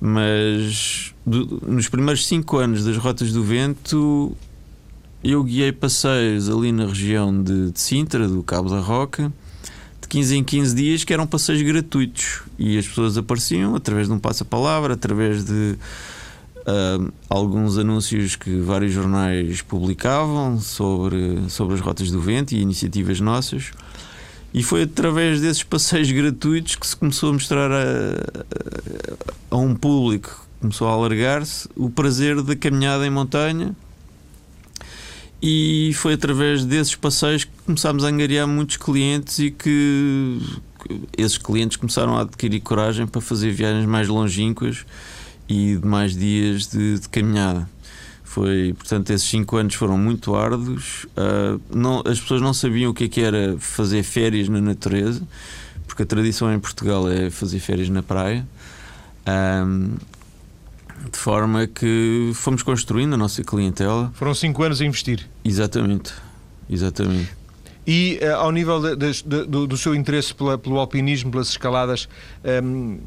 Mas 0.00 1.14
do, 1.26 1.60
nos 1.66 1.90
primeiros 1.90 2.26
cinco 2.26 2.56
anos 2.56 2.86
das 2.86 2.96
Rotas 2.96 3.32
do 3.32 3.44
Vento, 3.44 4.34
eu 5.22 5.44
guiei 5.44 5.72
passeios 5.72 6.48
ali 6.48 6.72
na 6.72 6.86
região 6.86 7.42
de, 7.42 7.70
de 7.70 7.78
Sintra, 7.78 8.26
do 8.26 8.42
Cabo 8.42 8.70
da 8.70 8.80
Roca 8.80 9.30
de 10.08 10.14
15 10.14 10.36
em 10.36 10.42
15 10.42 10.74
dias 10.74 11.04
que 11.04 11.12
eram 11.12 11.26
passeios 11.26 11.60
gratuitos 11.62 12.40
e 12.58 12.78
as 12.78 12.88
pessoas 12.88 13.18
apareciam 13.18 13.76
através 13.76 14.08
de 14.08 14.14
um 14.14 14.18
passa-palavra, 14.18 14.94
através 14.94 15.44
de 15.44 15.76
uh, 16.56 17.12
alguns 17.28 17.76
anúncios 17.76 18.34
que 18.34 18.58
vários 18.58 18.92
jornais 18.92 19.60
publicavam 19.60 20.58
sobre, 20.58 21.48
sobre 21.50 21.74
as 21.74 21.80
rotas 21.80 22.10
do 22.10 22.20
vento 22.20 22.52
e 22.52 22.60
iniciativas 22.60 23.20
nossas. 23.20 23.70
E 24.52 24.62
foi 24.62 24.84
através 24.84 25.42
desses 25.42 25.62
passeios 25.62 26.10
gratuitos 26.10 26.74
que 26.74 26.86
se 26.86 26.96
começou 26.96 27.28
a 27.28 27.32
mostrar 27.34 27.70
a, 27.70 27.74
a, 27.74 29.54
a 29.54 29.56
um 29.58 29.74
público, 29.74 30.46
começou 30.58 30.88
a 30.88 30.92
alargar-se 30.92 31.68
o 31.76 31.90
prazer 31.90 32.40
da 32.42 32.56
caminhada 32.56 33.06
em 33.06 33.10
montanha 33.10 33.76
E 35.40 35.92
foi 35.94 36.14
através 36.14 36.64
desses 36.64 36.94
passeios 36.94 37.44
que 37.44 37.57
começámos 37.68 38.02
a 38.02 38.08
angariar 38.08 38.48
muitos 38.48 38.78
clientes 38.78 39.38
e 39.40 39.50
que 39.50 40.40
esses 41.18 41.36
clientes 41.36 41.76
começaram 41.76 42.16
a 42.16 42.22
adquirir 42.22 42.60
coragem 42.60 43.06
para 43.06 43.20
fazer 43.20 43.50
viagens 43.52 43.84
mais 43.84 44.08
longínquas 44.08 44.86
e 45.46 45.76
de 45.76 45.86
mais 45.86 46.16
dias 46.16 46.66
de, 46.66 46.98
de 46.98 47.06
caminhada. 47.10 47.68
Foi, 48.24 48.72
portanto, 48.72 49.10
esses 49.10 49.28
cinco 49.28 49.58
anos 49.58 49.74
foram 49.74 49.98
muito 49.98 50.34
árduos. 50.34 51.04
Uh, 51.08 51.60
não, 51.70 52.02
as 52.06 52.18
pessoas 52.18 52.40
não 52.40 52.54
sabiam 52.54 52.90
o 52.90 52.94
que, 52.94 53.04
é 53.04 53.08
que 53.08 53.20
era 53.20 53.54
fazer 53.58 54.02
férias 54.02 54.48
na 54.48 54.62
natureza, 54.62 55.20
porque 55.86 56.04
a 56.04 56.06
tradição 56.06 56.50
em 56.50 56.58
Portugal 56.58 57.06
é 57.10 57.28
fazer 57.28 57.58
férias 57.58 57.90
na 57.90 58.02
praia. 58.02 58.48
Um, 59.28 59.92
de 61.12 61.18
forma 61.18 61.66
que 61.66 62.32
fomos 62.34 62.62
construindo 62.62 63.12
a 63.12 63.18
nossa 63.18 63.44
clientela. 63.44 64.10
Foram 64.14 64.32
cinco 64.32 64.62
anos 64.62 64.80
a 64.80 64.86
investir. 64.86 65.28
Exatamente, 65.44 66.14
exatamente. 66.70 67.37
E 67.90 68.20
uh, 68.22 68.36
ao 68.36 68.52
nível 68.52 68.78
de, 68.82 68.96
de, 68.96 69.22
de, 69.22 69.44
do, 69.46 69.66
do, 69.66 69.76
seu 69.78 69.94
interesse 69.94 70.34
pela, 70.34 70.58
pelo 70.58 70.78
alpinismo, 70.78 71.30
pelas 71.30 71.48
escaladas, 71.48 72.06
um, 72.62 72.98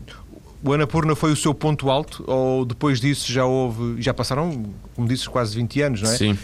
o 0.64 0.74
Anapurna 0.74 1.16
foi 1.16 1.32
o 1.32 1.36
seu 1.36 1.54
ponto 1.54 1.88
alto 1.92 2.24
ou 2.26 2.66
depois 2.66 3.00
disso 3.00 3.32
já 3.32 3.46
houve, 3.46 4.02
já 4.02 4.12
passaram, 4.12 4.66
como 4.96 5.08
disse, 5.08 5.30
quase 5.30 5.56
20 5.56 5.82
anos, 5.84 6.02
não 6.02 6.12
é? 6.12 6.18
Sim. 6.18 6.38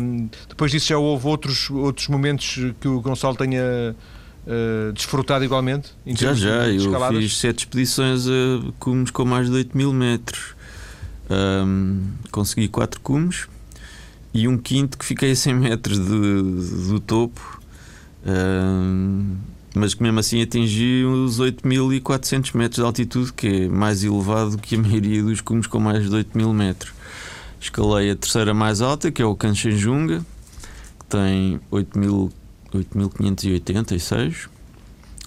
Um, 0.00 0.28
depois 0.48 0.72
disso 0.72 0.88
já 0.88 0.96
houve 0.96 1.26
outros, 1.26 1.68
outros 1.68 2.08
momentos 2.08 2.58
que 2.80 2.88
o 2.88 2.98
Gonçalo 3.02 3.36
tenha 3.36 3.94
uh, 4.46 4.92
desfrutado 4.94 5.44
igualmente? 5.44 5.90
já, 6.06 6.32
já. 6.32 6.66
Eu 6.68 7.20
fiz 7.20 7.36
sete 7.36 7.58
expedições 7.60 8.26
a 8.26 8.72
cumes 8.78 9.10
com 9.10 9.26
mais 9.26 9.50
de 9.50 9.54
8 9.54 9.76
mil 9.76 9.92
metros. 9.92 10.54
Um, 11.30 12.00
consegui 12.30 12.68
quatro 12.68 13.00
cumes 13.00 13.48
e 14.32 14.48
um 14.48 14.56
quinto 14.56 14.96
que 14.96 15.04
fiquei 15.04 15.32
a 15.32 15.36
100 15.36 15.54
metros 15.54 15.98
de, 15.98 16.88
do 16.88 16.98
topo. 16.98 17.61
Mas 19.74 19.94
que 19.94 20.02
mesmo 20.02 20.20
assim 20.20 20.42
atingi 20.42 21.02
os 21.04 21.40
8.400 21.40 22.54
metros 22.56 22.76
de 22.76 22.84
altitude, 22.84 23.32
que 23.32 23.46
é 23.46 23.66
mais 23.68 24.04
elevado 24.04 24.58
que 24.58 24.76
a 24.76 24.78
maioria 24.78 25.22
dos 25.22 25.40
cumes 25.40 25.66
com 25.66 25.80
mais 25.80 26.08
de 26.08 26.16
8.000 26.16 26.52
metros. 26.52 26.92
Escalei 27.60 28.10
a 28.10 28.16
terceira 28.16 28.52
mais 28.52 28.82
alta, 28.82 29.10
que 29.10 29.22
é 29.22 29.24
o 29.24 29.34
Kanchenjunga, 29.36 30.22
que 30.98 31.06
tem 31.06 31.58
8.586. 31.70 34.48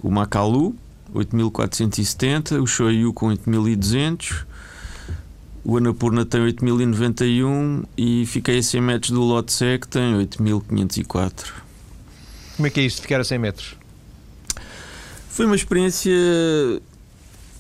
O 0.04 0.12
Makalu, 0.12 0.76
8.470. 1.14 2.62
O 2.62 2.68
Shoyu 2.68 3.14
com 3.14 3.30
8.200. 3.30 4.46
O 5.64 5.78
Anapurna 5.78 6.26
tem 6.26 6.42
8.091 6.42 7.86
e 7.98 8.26
fiquei 8.28 8.60
a 8.60 8.64
100 8.64 8.82
metros 8.82 9.12
do 9.12 9.22
Lotse, 9.22 9.80
que 9.80 9.88
tem 9.88 10.14
8.504. 10.14 11.65
Como 12.56 12.68
é 12.68 12.70
que 12.70 12.80
é 12.80 12.84
isto 12.84 12.98
de 12.98 13.02
ficar 13.04 13.20
a 13.20 13.24
100 13.24 13.38
metros? 13.38 13.76
Foi 15.30 15.46
uma 15.46 15.56
experiência 15.56 16.14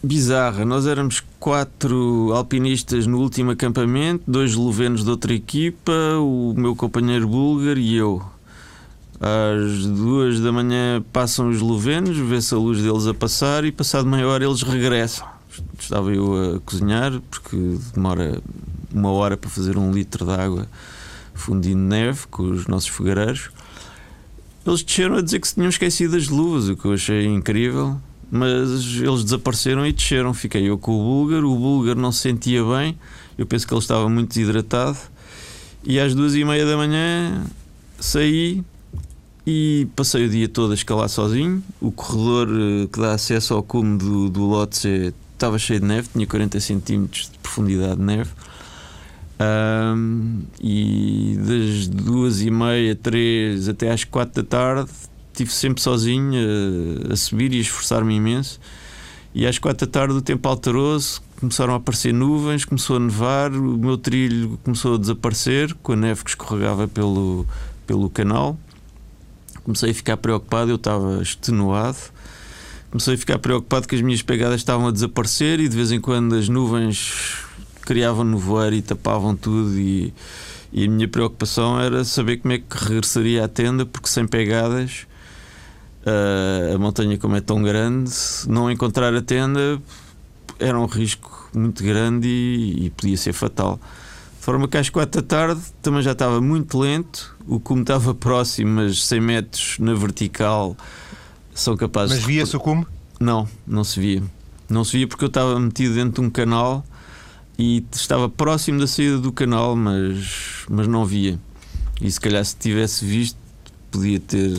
bizarra. 0.02 0.64
Nós 0.64 0.88
éramos 0.88 1.22
quatro 1.40 2.32
alpinistas 2.34 3.06
no 3.06 3.20
último 3.20 3.52
acampamento, 3.52 4.24
dois 4.25 4.52
eslovenos 4.52 5.04
de 5.04 5.10
outra 5.10 5.34
equipa, 5.34 5.92
o 6.20 6.54
meu 6.56 6.75
companheiro 6.75 7.28
búlgaro 7.28 7.80
e 7.80 7.96
eu. 7.96 8.24
Às 9.20 9.86
duas 9.86 10.40
da 10.40 10.52
manhã 10.52 11.04
passam 11.12 11.50
os 11.50 11.58
eslovenos, 11.58 12.18
vê-se 12.18 12.54
a 12.54 12.58
luz 12.58 12.82
deles 12.82 13.08
a 13.08 13.14
passar 13.14 13.66
e 13.66 13.72
passado 13.72 14.08
meia 14.08 14.28
hora 14.28 14.46
eles 14.46 14.62
regressam. 14.62 15.28
Estava 15.78 16.14
eu 16.14 16.56
a 16.56 16.60
cozinhar 16.62 17.20
porque 17.30 17.58
demora 17.94 18.42
uma 18.94 19.12
hora 19.12 19.36
para 19.36 19.50
fazer 19.50 19.78
um 19.78 19.92
litro 19.92 20.25
de 20.25 20.32
água 20.32 20.68
fundindo 21.34 21.80
neve 21.80 22.28
com 22.28 22.44
os 22.44 22.68
nossos 22.68 22.90
fogareiros. 22.90 23.50
Eles 24.66 24.84
desceram 24.84 25.16
a 25.16 25.22
dizer 25.22 25.40
que 25.40 25.48
se 25.48 25.56
tinham 25.56 25.70
esquecido 25.70 26.16
as 26.16 26.28
luvas, 26.28 26.68
o 26.68 26.76
que 26.76 26.86
eu 26.86 26.94
achei 26.94 27.26
incrível. 27.26 27.98
Mas 28.32 28.98
eles 28.98 29.24
desapareceram 29.24 29.86
e 29.86 29.92
desceram. 29.92 30.34
Fiquei 30.34 30.68
eu 30.68 30.78
com 30.78 31.00
o 31.00 31.04
búlgaro. 31.04 31.52
O 31.52 31.56
búlgaro 31.56 32.00
não 32.00 32.12
se 32.12 32.22
sentia 32.22 32.64
bem. 32.64 32.98
Eu 33.38 33.46
penso 33.46 33.68
que 33.68 33.74
ele 33.74 33.80
estava 33.80 34.10
muito 34.10 34.30
desidratado. 34.30 34.98
E 35.84 36.00
às 36.00 36.16
duas 36.16 36.34
e 36.34 36.44
meia 36.44 36.66
da 36.66 36.76
manhã 36.76 37.46
saí 38.00 38.64
e 39.46 39.88
passei 39.96 40.26
o 40.26 40.30
dia 40.30 40.50
todo 40.50 40.72
a 40.72 40.74
escalar 40.74 41.08
sozinho. 41.08 41.64
O 41.80 41.92
corredor 41.92 42.50
eh, 42.50 42.88
que 42.92 43.00
dá 43.00 43.14
acesso 43.14 43.54
ao 43.54 43.62
cume 43.62 43.98
do, 43.98 44.30
do 44.30 44.46
Lotse 44.46 45.14
estava 45.34 45.60
cheio 45.60 45.80
de 45.80 45.86
neve, 45.86 46.10
tinha 46.12 46.26
40 46.26 46.60
centímetros 46.60 47.30
de 47.32 47.38
profundidade 47.40 47.98
de 47.98 48.02
neve. 48.02 48.32
Um, 49.38 50.44
e 50.62 51.38
das 51.38 51.88
duas 51.88 52.42
e 52.42 52.50
meia, 52.50 52.96
três 52.96 53.68
até 53.68 53.92
às 53.92 54.04
quatro 54.06 54.42
da 54.42 54.48
tarde 54.48 54.89
estive 55.36 55.51
sempre 55.51 55.84
sozinho 55.84 56.34
a, 57.10 57.13
a 57.13 57.15
subir 57.15 57.54
e 57.54 57.58
a 57.58 57.62
esforçar-me 57.62 58.15
imenso. 58.15 58.60
E 59.34 59.46
às 59.46 59.60
quatro 59.60 59.86
da 59.86 59.92
tarde 59.92 60.13
o 60.13 60.22
tempo 60.22 60.48
alterou-se, 60.48 61.20
começaram 61.39 61.74
a 61.74 61.77
aparecer 61.77 62.13
nuvens, 62.13 62.63
começou 62.63 62.96
a 62.96 63.00
nevar, 63.00 63.51
o 63.51 63.77
meu 63.77 63.98
trilho 63.98 64.58
começou 64.63 64.96
a 64.96 64.98
desaparecer 64.98 65.74
com 65.84 65.92
a 65.92 65.96
neve 65.96 66.24
que 66.24 66.30
escorregava 66.30 66.88
pelo, 66.88 67.46
pelo 67.86 68.10
canal. 68.10 68.58
Comecei 69.63 69.92
a 69.92 69.94
ficar 69.94 70.15
preocupado, 70.15 70.72
eu 70.72 70.77
estava 70.77 71.22
extenuado. 71.22 71.98
Comecei 72.89 73.15
a 73.15 73.18
ficar 73.18 73.39
preocupado 73.39 73.88
que 73.88 73.96
as 73.96 74.01
minhas 74.01 74.22
pegadas 74.22 74.62
estavam 74.62 74.88
a 74.88 74.92
desaparecer 74.92 75.60
e 75.60 75.68
de 75.68 75.75
vez 75.75 75.92
em 75.92 76.00
quando 76.00 76.36
as 76.36 76.48
nuvens 76.48 77.45
criavam 77.86 78.25
nevoeiro 78.25 78.75
e 78.75 78.82
tapavam 78.82 79.36
tudo 79.36 79.77
e, 79.80 80.13
e 80.74 80.86
a 80.86 80.89
minha 80.89 81.08
preocupação 81.08 81.80
era 81.80 82.04
saber 82.04 82.38
como 82.38 82.54
é 82.54 82.58
que 82.58 82.65
regressaria 82.77 83.46
à 83.46 83.48
tenda 83.48 83.86
porque 83.86 84.10
sem 84.10 84.27
pegadas 84.27 85.06
uh, 86.06 86.75
a 86.75 86.77
montanha 86.77 87.18
como 87.18 87.36
é 87.36 87.42
tão 87.42 87.62
grande 87.62 88.12
não 88.48 88.70
encontrar 88.70 89.13
a 89.13 89.22
tenda 89.22 89.80
era 90.60 90.80
um 90.80 90.86
risco 90.86 91.50
muito 91.54 91.84
grande 91.84 92.27
e, 92.27 92.86
e 92.86 92.89
podia 92.89 93.15
ser 93.15 93.34
fatal 93.34 93.80
de 94.39 94.46
forma 94.46 94.68
que 94.68 94.77
às 94.77 94.89
quatro 94.89 95.22
da 95.22 95.27
tarde 95.27 95.62
também 95.82 96.01
já 96.01 96.12
estava 96.12 96.42
muito 96.42 96.80
lento 96.80 97.36
o 97.48 97.60
cume 97.60 97.82
estava 97.82 98.13
próximo 98.15 98.72
mas 98.72 99.06
100 99.06 99.22
metros 99.22 99.77
na 99.80 99.94
vertical 99.94 100.75
são 101.54 101.77
capazes 101.77 102.18
mas 102.18 102.25
via-se 102.25 102.56
o 102.56 102.60
cume? 102.60 102.86
não, 103.20 103.48
não 103.65 103.84
se 103.84 104.00
via 104.00 104.24
não 104.70 104.84
se 104.84 104.98
via 104.98 105.08
porque 105.08 105.24
eu 105.24 105.27
estava 105.27 105.60
metido 105.60 105.96
dentro 105.96 106.22
de 106.22 106.27
um 106.27 106.30
canal 106.30 106.84
e 107.58 107.84
estava 107.94 108.28
próximo 108.30 108.80
da 108.80 108.88
saída 108.88 109.18
do 109.18 109.32
canal, 109.32 109.76
mas, 109.76 110.66
mas 110.70 110.88
não 110.88 111.06
via. 111.06 111.40
E 112.02 112.12
se 112.12 112.20
calhar 112.20 112.44
se 112.44 112.56
tivesse 112.56 113.06
visto, 113.06 113.38
podia 113.90 114.20
ter 114.20 114.52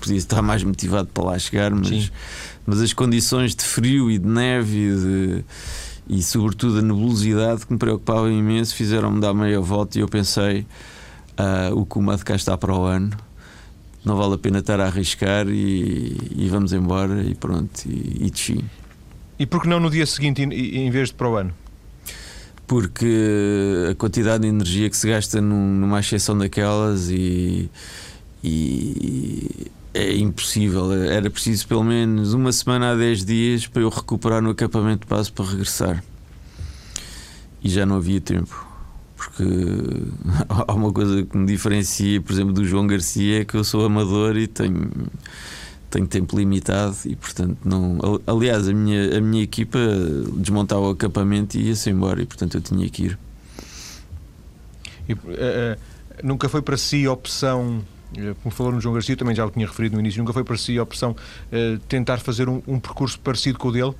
podia 0.00 0.16
estar 0.16 0.40
mais 0.40 0.62
motivado 0.62 1.08
para 1.12 1.24
lá 1.24 1.38
chegar, 1.38 1.74
mas, 1.74 2.12
mas 2.64 2.80
as 2.80 2.92
condições 2.92 3.54
de 3.54 3.64
frio 3.64 4.10
e 4.10 4.18
de 4.18 4.28
neve 4.28 4.76
e, 4.76 4.94
de, 4.94 5.44
e 6.08 6.22
sobretudo 6.22 6.78
a 6.78 6.82
nebulosidade 6.82 7.66
que 7.66 7.72
me 7.72 7.78
preocupavam 7.78 8.30
imenso 8.30 8.74
fizeram-me 8.74 9.20
dar 9.20 9.34
meia 9.34 9.60
volta 9.60 9.98
e 9.98 10.00
eu 10.00 10.08
pensei 10.08 10.60
uh, 10.60 11.74
o 11.74 11.84
Kuma 11.84 12.16
de 12.16 12.24
cá 12.24 12.36
está 12.36 12.56
para 12.56 12.72
o 12.72 12.84
ano 12.84 13.16
não 14.04 14.16
vale 14.16 14.34
a 14.34 14.38
pena 14.38 14.60
estar 14.60 14.80
a 14.80 14.86
arriscar 14.86 15.48
e, 15.48 16.16
e 16.36 16.48
vamos 16.48 16.72
embora 16.72 17.22
e 17.22 17.34
pronto 17.34 17.84
e, 17.84 18.26
e 18.26 18.30
desci. 18.30 18.64
E 19.38 19.44
por 19.44 19.62
que 19.62 19.68
não 19.68 19.78
no 19.78 19.90
dia 19.90 20.06
seguinte 20.06 20.42
em 20.42 20.90
vez 20.90 21.08
de 21.08 21.14
para 21.14 21.28
o 21.28 21.36
ano? 21.36 21.52
Porque 22.68 23.88
a 23.90 23.94
quantidade 23.94 24.42
de 24.42 24.48
energia 24.48 24.88
que 24.90 24.96
se 24.96 25.08
gasta 25.08 25.40
num, 25.40 25.74
numa 25.74 25.98
exceção 26.00 26.36
daquelas 26.36 27.08
e, 27.08 27.70
e 28.44 29.70
é 29.94 30.14
impossível. 30.16 30.92
Era 30.92 31.30
preciso 31.30 31.66
pelo 31.66 31.82
menos 31.82 32.34
uma 32.34 32.52
semana 32.52 32.92
a 32.92 32.94
10 32.94 33.24
dias 33.24 33.66
para 33.66 33.80
eu 33.80 33.88
recuperar 33.88 34.42
no 34.42 34.50
acampamento 34.50 35.06
de 35.06 35.10
base 35.10 35.32
para 35.32 35.46
regressar. 35.46 36.04
E 37.64 37.70
já 37.70 37.86
não 37.86 37.96
havia 37.96 38.20
tempo. 38.20 38.66
Porque 39.16 39.44
há 40.48 40.72
uma 40.74 40.92
coisa 40.92 41.22
que 41.22 41.36
me 41.38 41.46
diferencia, 41.46 42.20
por 42.20 42.32
exemplo, 42.32 42.52
do 42.52 42.66
João 42.66 42.86
Garcia, 42.86 43.40
é 43.40 43.44
que 43.46 43.54
eu 43.54 43.64
sou 43.64 43.86
amador 43.86 44.36
e 44.36 44.46
tenho 44.46 44.90
tenho 45.90 46.06
tempo 46.06 46.36
limitado 46.36 46.96
e 47.04 47.16
portanto 47.16 47.58
não. 47.64 47.98
Aliás, 48.26 48.68
a 48.68 48.72
minha, 48.72 49.18
a 49.18 49.20
minha 49.20 49.42
equipa 49.42 49.78
desmontava 50.34 50.82
o 50.82 50.90
acampamento 50.90 51.56
e 51.56 51.68
ia-se 51.68 51.90
embora 51.90 52.22
e 52.22 52.26
portanto 52.26 52.56
eu 52.56 52.60
tinha 52.60 52.88
que 52.88 53.04
ir. 53.04 53.18
E, 55.08 55.14
uh, 55.14 55.78
nunca 56.22 56.48
foi 56.48 56.60
para 56.60 56.76
si 56.76 57.08
opção, 57.08 57.82
eh, 58.14 58.34
como 58.42 58.54
falou 58.54 58.72
no 58.72 58.80
João 58.80 58.94
Garcia, 58.94 59.16
também 59.16 59.34
já 59.34 59.46
o 59.46 59.50
tinha 59.50 59.66
referido 59.66 59.94
no 59.94 60.00
início, 60.00 60.20
nunca 60.20 60.34
foi 60.34 60.44
para 60.44 60.56
si 60.58 60.76
a 60.76 60.82
opção 60.82 61.12
uh, 61.12 61.78
tentar 61.88 62.18
fazer 62.18 62.48
um, 62.48 62.62
um, 62.66 62.78
percurso 62.78 63.18
parecido 63.20 63.58
com 63.58 63.68
o 63.68 63.72
dele? 63.72 63.94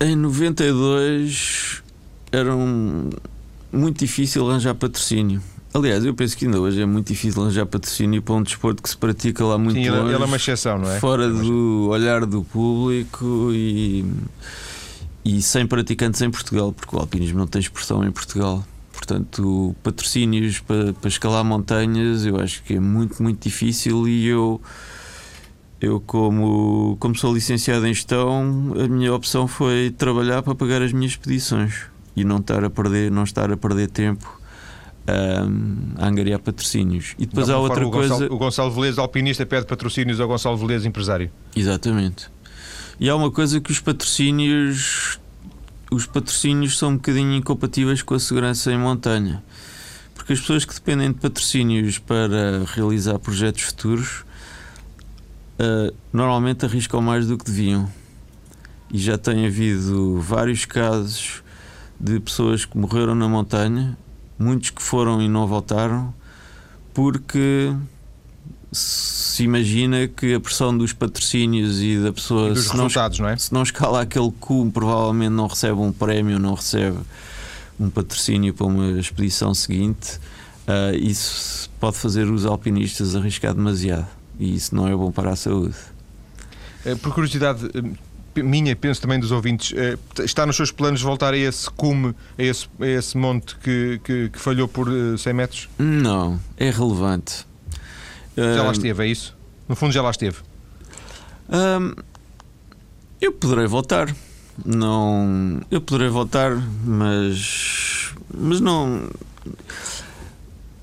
Em 0.00 0.14
92 0.14 1.82
era 2.30 2.54
um, 2.54 3.10
muito 3.72 3.98
difícil 3.98 4.48
arranjar 4.48 4.74
patrocínio 4.76 5.42
Aliás, 5.74 6.04
eu 6.04 6.12
penso 6.12 6.36
que 6.36 6.44
ainda 6.44 6.60
hoje 6.60 6.82
é 6.82 6.86
muito 6.86 7.08
difícil 7.08 7.40
arranjar 7.40 7.64
patrocínio 7.64 8.20
para 8.20 8.34
um 8.34 8.42
desporto 8.42 8.82
que 8.82 8.88
se 8.90 8.96
pratica 8.96 9.42
lá 9.42 9.56
muito 9.56 9.76
Sim, 9.76 9.88
longe. 9.88 10.02
Sim, 10.02 10.14
ele 10.14 10.22
é 10.22 10.26
uma 10.26 10.36
exceção, 10.36 10.78
não 10.78 10.90
é? 10.90 11.00
Fora 11.00 11.30
do 11.30 11.88
olhar 11.88 12.26
do 12.26 12.44
público 12.44 13.50
e, 13.52 14.04
e 15.24 15.40
sem 15.40 15.66
praticantes 15.66 16.20
em 16.20 16.30
Portugal, 16.30 16.72
porque 16.72 16.94
o 16.94 16.98
alpinismo 16.98 17.38
não 17.38 17.46
tem 17.46 17.60
expressão 17.60 18.04
em 18.04 18.10
Portugal. 18.10 18.62
Portanto, 18.92 19.74
patrocínios 19.82 20.60
para, 20.60 20.92
para 20.92 21.08
escalar 21.08 21.42
montanhas 21.42 22.26
eu 22.26 22.38
acho 22.38 22.62
que 22.62 22.74
é 22.74 22.80
muito, 22.80 23.22
muito 23.22 23.42
difícil 23.42 24.06
e 24.06 24.26
eu. 24.26 24.60
Eu, 25.80 26.00
como, 26.00 26.96
como 27.00 27.16
sou 27.18 27.34
licenciado 27.34 27.84
em 27.88 27.92
gestão, 27.92 28.72
a 28.78 28.86
minha 28.86 29.12
opção 29.12 29.48
foi 29.48 29.90
trabalhar 29.90 30.40
para 30.40 30.54
pagar 30.54 30.80
as 30.80 30.92
minhas 30.92 31.12
expedições 31.12 31.86
e 32.14 32.22
não 32.24 32.36
estar 32.36 32.62
a 32.62 32.70
perder, 32.70 33.10
não 33.10 33.24
estar 33.24 33.50
a 33.50 33.56
perder 33.56 33.90
tempo 33.90 34.40
um, 35.08 35.94
a 35.96 36.06
angariar 36.06 36.38
patrocínios. 36.38 37.14
E 37.18 37.26
depois 37.26 37.50
há 37.50 37.58
outra 37.58 37.86
o 37.86 37.90
coisa. 37.90 38.14
Gonçalo, 38.14 38.34
o 38.34 38.38
Gonçalo 38.38 38.70
Velez, 38.70 38.98
alpinista, 38.98 39.44
pede 39.44 39.66
patrocínios 39.66 40.20
ao 40.20 40.28
Gonçalo 40.28 40.56
Velez, 40.56 40.84
empresário. 40.84 41.30
Exatamente. 41.54 42.28
E 43.00 43.08
há 43.08 43.16
uma 43.16 43.30
coisa 43.30 43.60
que 43.60 43.70
os 43.70 43.80
patrocínios. 43.80 45.18
Os 45.90 46.06
patrocínios 46.06 46.78
são 46.78 46.90
um 46.90 46.96
bocadinho 46.96 47.34
incompatíveis 47.34 48.02
com 48.02 48.14
a 48.14 48.18
segurança 48.18 48.72
em 48.72 48.78
montanha. 48.78 49.42
Porque 50.14 50.32
as 50.32 50.40
pessoas 50.40 50.64
que 50.64 50.72
dependem 50.72 51.12
de 51.12 51.18
patrocínios 51.18 51.98
para 51.98 52.64
realizar 52.74 53.18
projetos 53.18 53.62
futuros 53.64 54.24
uh, 55.58 55.94
normalmente 56.10 56.64
arriscam 56.64 57.02
mais 57.02 57.26
do 57.26 57.36
que 57.36 57.44
deviam. 57.44 57.90
E 58.90 58.98
já 58.98 59.18
tem 59.18 59.44
havido 59.46 60.18
vários 60.18 60.64
casos 60.64 61.42
de 62.00 62.18
pessoas 62.20 62.64
que 62.64 62.78
morreram 62.78 63.14
na 63.14 63.28
montanha 63.28 63.98
muitos 64.42 64.70
que 64.70 64.82
foram 64.82 65.22
e 65.22 65.28
não 65.28 65.46
voltaram, 65.46 66.12
porque 66.92 67.72
se 68.72 69.44
imagina 69.44 70.08
que 70.08 70.34
a 70.34 70.40
pressão 70.40 70.76
dos 70.76 70.92
patrocínios 70.92 71.80
e 71.80 71.98
da 71.98 72.12
pessoa 72.12 72.50
e 72.50 72.54
dos 72.54 72.68
se, 72.68 72.76
não, 72.76 72.88
não 73.18 73.28
é? 73.28 73.36
se 73.36 73.52
não 73.52 73.62
escala 73.62 74.02
aquele 74.02 74.32
cume, 74.40 74.70
provavelmente 74.70 75.30
não 75.30 75.46
recebe 75.46 75.78
um 75.80 75.92
prémio, 75.92 76.38
não 76.38 76.54
recebe 76.54 76.98
um 77.78 77.90
patrocínio 77.90 78.52
para 78.52 78.66
uma 78.66 78.98
expedição 78.98 79.54
seguinte. 79.54 80.18
Uh, 80.66 80.96
isso 80.96 81.68
pode 81.80 81.96
fazer 81.96 82.30
os 82.30 82.46
alpinistas 82.46 83.16
arriscar 83.16 83.52
demasiado 83.52 84.06
e 84.38 84.54
isso 84.54 84.74
não 84.74 84.88
é 84.88 84.94
bom 84.94 85.10
para 85.10 85.30
a 85.30 85.36
saúde. 85.36 85.74
Eh, 86.84 86.94
por 86.94 87.12
curiosidade, 87.14 87.68
minha, 88.36 88.74
penso 88.76 89.00
também 89.00 89.18
dos 89.18 89.30
ouvintes, 89.32 89.72
eh, 89.76 89.98
está 90.24 90.46
nos 90.46 90.56
seus 90.56 90.70
planos 90.70 91.02
voltar 91.02 91.34
a 91.34 91.36
esse 91.36 91.68
cume, 91.70 92.14
a 92.38 92.42
esse, 92.42 92.68
a 92.80 92.86
esse 92.86 93.16
monte 93.16 93.56
que, 93.56 94.00
que, 94.04 94.28
que, 94.30 94.38
falhou 94.38 94.68
por 94.68 94.88
100 95.18 95.30
eh, 95.30 95.32
metros? 95.32 95.68
Não, 95.78 96.40
é 96.56 96.70
relevante. 96.70 97.46
Já 98.36 98.62
lá 98.62 98.72
esteve, 98.72 99.04
é 99.04 99.06
isso? 99.08 99.36
No 99.68 99.76
fundo, 99.76 99.92
já 99.92 100.02
lá 100.02 100.10
esteve. 100.10 100.38
Eu 103.20 103.32
poderei 103.32 103.66
voltar. 103.66 104.14
Não, 104.64 105.60
eu 105.70 105.80
poderei 105.80 106.10
voltar, 106.10 106.52
mas 106.84 108.12
mas 108.34 108.60
não 108.60 109.08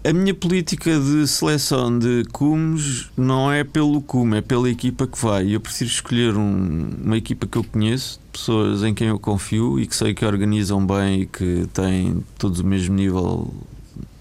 a 0.03 0.13
minha 0.13 0.34
política 0.34 0.98
de 0.98 1.27
seleção 1.27 2.00
de 2.00 2.24
cumes 2.32 3.10
não 3.18 3.51
é 3.51 3.65
pelo 3.65 4.01
cume, 4.01 4.38
é 4.38 4.41
pela 4.41 4.70
equipa 4.70 5.06
que 5.06 5.18
vai. 5.22 5.53
Eu 5.53 5.60
preciso 5.60 5.91
escolher 5.91 6.38
um, 6.38 6.89
uma 7.03 7.18
equipa 7.18 7.46
que 7.46 7.58
eu 7.58 7.63
conheço, 7.63 8.20
pessoas 8.32 8.82
em 8.84 8.94
quem 8.94 9.10
eu 9.10 9.20
confio 9.20 9.79
e 9.79 9.86
que 9.86 9.96
sei 9.96 10.13
que 10.13 10.25
organizam 10.25 10.86
bem 10.86 11.22
e 11.22 11.25
que 11.25 11.68
têm 11.74 12.24
todos 12.38 12.62
o 12.62 12.65
mesmo 12.65 12.96
nível 12.96 13.53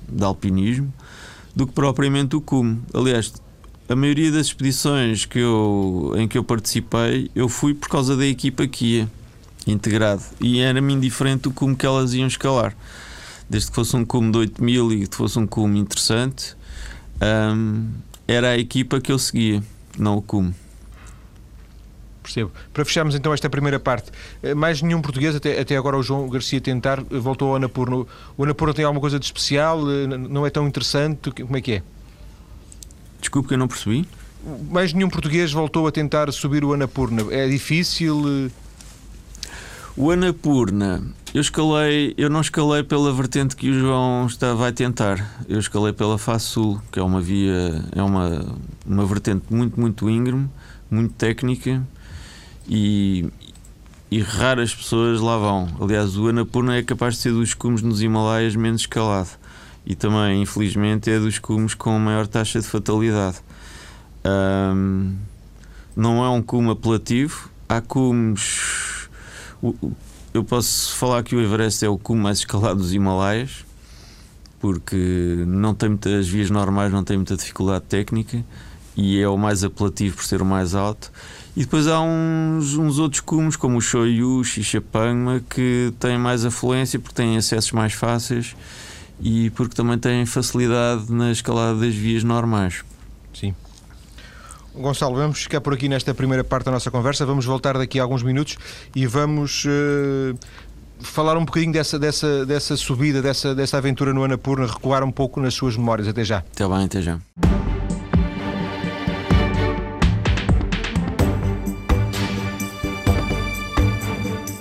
de 0.08 0.24
alpinismo, 0.24 0.92
do 1.54 1.66
que 1.66 1.72
propriamente 1.72 2.34
o 2.34 2.40
cume. 2.40 2.80
Aliás, 2.92 3.32
a 3.88 3.94
maioria 3.94 4.32
das 4.32 4.46
expedições 4.46 5.26
que 5.26 5.38
eu, 5.38 6.12
em 6.16 6.26
que 6.26 6.36
eu 6.36 6.42
participei, 6.42 7.30
eu 7.36 7.48
fui 7.48 7.72
por 7.72 7.88
causa 7.88 8.16
da 8.16 8.26
equipa 8.26 8.66
que 8.66 8.96
ia, 8.96 9.10
integrado. 9.64 10.22
E 10.40 10.58
era-me 10.58 10.92
indiferente 10.92 11.46
o 11.46 11.52
cume 11.52 11.76
que 11.76 11.86
elas 11.86 12.14
iam 12.14 12.26
escalar 12.26 12.74
desde 13.48 13.70
que 13.70 13.74
fosse 13.74 13.96
um 13.96 14.04
cume 14.04 14.30
de 14.30 14.38
8 14.38 14.62
mil 14.62 14.92
e 14.92 15.06
que 15.06 15.16
fosse 15.16 15.38
um 15.38 15.46
cume 15.46 15.78
interessante, 15.78 16.56
um, 17.20 17.88
era 18.26 18.50
a 18.50 18.58
equipa 18.58 19.00
que 19.00 19.10
eu 19.10 19.18
seguia, 19.18 19.62
não 19.98 20.18
o 20.18 20.22
cume. 20.22 20.54
Percebo. 22.22 22.52
Para 22.74 22.84
fecharmos 22.84 23.14
então 23.14 23.32
esta 23.32 23.48
primeira 23.48 23.80
parte, 23.80 24.10
eh, 24.42 24.52
mais 24.54 24.82
nenhum 24.82 25.00
português, 25.00 25.34
até, 25.34 25.58
até 25.58 25.76
agora 25.78 25.96
o 25.96 26.02
João 26.02 26.28
Garcia 26.28 26.60
tentar, 26.60 26.98
eh, 26.98 27.18
voltou 27.18 27.48
ao 27.48 27.56
Anapurno. 27.56 28.06
O 28.36 28.44
Anapurno 28.44 28.74
tem 28.74 28.84
alguma 28.84 29.00
coisa 29.00 29.18
de 29.18 29.24
especial? 29.24 29.80
Eh, 29.90 30.06
não 30.06 30.44
é 30.44 30.50
tão 30.50 30.68
interessante? 30.68 31.30
Como 31.30 31.56
é 31.56 31.62
que 31.62 31.72
é? 31.72 31.82
Desculpe 33.18 33.48
que 33.48 33.54
eu 33.54 33.58
não 33.58 33.66
percebi. 33.66 34.06
Mais 34.70 34.92
nenhum 34.92 35.08
português 35.08 35.50
voltou 35.50 35.86
a 35.86 35.90
tentar 35.90 36.30
subir 36.30 36.62
o 36.64 36.74
Anapurna. 36.74 37.22
É 37.30 37.48
difícil? 37.48 38.50
O 39.96 40.10
Anapurna, 40.10 41.02
eu 41.34 41.40
escalei, 41.40 42.14
eu 42.16 42.30
não 42.30 42.40
escalei 42.40 42.82
pela 42.82 43.12
vertente 43.12 43.54
que 43.54 43.68
o 43.70 43.78
João 43.78 44.26
está, 44.26 44.54
vai 44.54 44.72
tentar. 44.72 45.44
Eu 45.48 45.58
escalei 45.58 45.92
pela 45.92 46.18
face 46.18 46.46
sul, 46.46 46.80
que 46.90 46.98
é 46.98 47.02
uma 47.02 47.20
via, 47.20 47.84
é 47.94 48.02
uma, 48.02 48.46
uma 48.86 49.04
vertente 49.04 49.44
muito, 49.50 49.78
muito 49.78 50.08
íngreme, 50.08 50.48
muito 50.90 51.12
técnica 51.14 51.86
e, 52.66 53.28
e 54.10 54.20
raras 54.20 54.74
pessoas 54.74 55.20
lá 55.20 55.36
vão. 55.36 55.68
Aliás, 55.80 56.16
o 56.16 56.28
Anapurna 56.28 56.76
é 56.76 56.82
capaz 56.82 57.14
de 57.14 57.20
ser 57.20 57.32
dos 57.32 57.52
cumes 57.54 57.82
nos 57.82 58.00
Himalaias 58.00 58.56
menos 58.56 58.82
escalado 58.82 59.30
e 59.84 59.94
também, 59.94 60.42
infelizmente, 60.42 61.10
é 61.10 61.18
dos 61.18 61.38
cumes 61.38 61.74
com 61.74 61.98
maior 61.98 62.26
taxa 62.26 62.60
de 62.60 62.66
fatalidade. 62.66 63.38
Não 65.96 66.24
é 66.24 66.28
um 66.30 66.42
cume 66.42 66.70
apelativo, 66.70 67.50
há 67.68 67.80
cumes 67.80 69.08
eu 70.38 70.44
posso 70.44 70.94
falar 70.94 71.22
que 71.24 71.34
o 71.34 71.40
Everest 71.40 71.84
é 71.84 71.88
o 71.88 71.98
cume 71.98 72.22
mais 72.22 72.38
escalado 72.38 72.76
dos 72.76 72.94
Himalaias, 72.94 73.64
porque 74.60 75.44
não 75.46 75.74
tem 75.74 75.88
muitas 75.90 76.28
vias 76.28 76.48
normais, 76.48 76.92
não 76.92 77.02
tem 77.02 77.16
muita 77.16 77.36
dificuldade 77.36 77.84
técnica 77.86 78.44
e 78.96 79.20
é 79.20 79.28
o 79.28 79.36
mais 79.36 79.64
apelativo 79.64 80.16
por 80.16 80.24
ser 80.24 80.40
o 80.40 80.44
mais 80.44 80.74
alto. 80.74 81.10
E 81.56 81.60
depois 81.60 81.88
há 81.88 82.00
uns, 82.00 82.76
uns 82.76 83.00
outros 83.00 83.20
cumes, 83.20 83.56
como 83.56 83.78
o 83.78 83.80
Shoyu, 83.80 84.44
Xixapangma, 84.44 85.42
que 85.50 85.92
têm 85.98 86.16
mais 86.16 86.44
afluência 86.44 87.00
porque 87.00 87.16
têm 87.16 87.36
acessos 87.36 87.72
mais 87.72 87.92
fáceis 87.92 88.54
e 89.20 89.50
porque 89.50 89.74
também 89.74 89.98
têm 89.98 90.24
facilidade 90.24 91.12
na 91.12 91.32
escalada 91.32 91.80
das 91.80 91.94
vias 91.94 92.22
normais. 92.22 92.84
Sim. 93.34 93.54
Gonçalo, 94.74 95.16
vamos 95.16 95.42
ficar 95.42 95.60
por 95.60 95.74
aqui 95.74 95.88
nesta 95.88 96.14
primeira 96.14 96.44
parte 96.44 96.66
da 96.66 96.70
nossa 96.70 96.90
conversa. 96.90 97.26
Vamos 97.26 97.44
voltar 97.44 97.76
daqui 97.76 97.98
a 97.98 98.02
alguns 98.02 98.22
minutos 98.22 98.56
e 98.94 99.06
vamos 99.06 99.64
uh, 99.64 100.38
falar 101.00 101.36
um 101.36 101.44
bocadinho 101.44 101.72
dessa, 101.72 101.98
dessa, 101.98 102.46
dessa 102.46 102.76
subida, 102.76 103.20
dessa, 103.20 103.54
dessa 103.54 103.78
aventura 103.78 104.12
no 104.12 104.22
Anapurna, 104.22 104.66
recuar 104.66 105.02
um 105.02 105.10
pouco 105.10 105.40
nas 105.40 105.54
suas 105.54 105.76
memórias. 105.76 106.08
Até 106.08 106.24
já. 106.24 106.38
Até 106.38 106.66
bem, 106.68 106.84
até 106.84 107.02
já. 107.02 107.18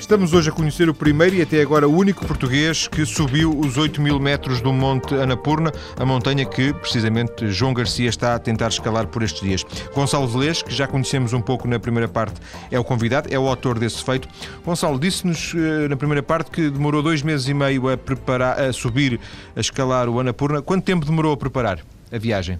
Estamos 0.08 0.32
hoje 0.32 0.48
a 0.50 0.54
conhecer 0.54 0.88
o 0.88 0.94
primeiro 0.94 1.36
e 1.36 1.42
até 1.42 1.62
agora 1.62 1.86
único 1.86 2.26
português 2.26 2.88
que 2.88 3.06
subiu 3.06 3.60
os 3.60 3.76
8 3.76 4.02
mil 4.02 4.18
metros 4.22 4.62
do 4.62 4.72
Monte 4.72 5.14
Anapurna, 5.14 5.70
a 5.98 6.06
montanha 6.06 6.46
que, 6.46 6.72
precisamente, 6.72 7.52
João 7.52 7.74
Garcia 7.74 8.08
está 8.08 8.34
a 8.34 8.40
tentar 8.40 8.70
escalar 8.70 9.08
por 9.08 9.22
estes 9.22 9.42
dias. 9.42 9.66
Gonçalo 9.94 10.26
Velez, 10.26 10.62
que 10.62 10.74
já 10.74 10.88
conhecemos 10.88 11.34
um 11.34 11.42
pouco 11.42 11.68
na 11.68 11.78
primeira 11.78 12.08
parte, 12.08 12.40
é 12.72 12.80
o 12.80 12.86
convidado, 12.86 13.28
é 13.30 13.38
o 13.38 13.50
autor 13.50 13.78
desse 13.78 14.02
feito. 14.02 14.30
Gonçalo, 14.64 14.98
disse-nos 14.98 15.54
eh, 15.54 15.90
na 15.90 15.98
primeira 15.98 16.24
parte 16.24 16.52
que 16.52 16.70
demorou 16.70 17.04
dois 17.04 17.22
meses 17.22 17.50
e 17.50 17.54
meio 17.54 17.90
a, 17.90 17.98
preparar, 17.98 18.62
a 18.62 18.72
subir, 18.72 19.20
a 19.58 19.60
escalar 19.60 20.08
o 20.08 20.22
Anapurna. 20.22 20.62
Quanto 20.62 20.86
tempo 20.86 21.06
demorou 21.06 21.34
a 21.34 21.38
preparar 21.38 21.82
a 22.10 22.18
viagem? 22.18 22.58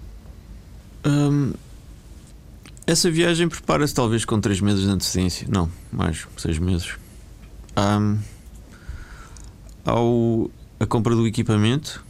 Hum, 1.02 1.54
essa 2.86 3.10
viagem 3.10 3.48
prepara-se 3.48 3.94
talvez 3.94 4.26
com 4.26 4.38
três 4.38 4.60
meses 4.60 4.82
de 4.82 4.90
antecedência. 4.90 5.48
Não, 5.50 5.70
mais, 5.90 6.26
seis 6.36 6.58
meses. 6.58 7.07
Um, 7.78 8.18
ao, 9.84 10.50
a 10.80 10.86
compra 10.86 11.14
do 11.14 11.28
equipamento 11.28 12.04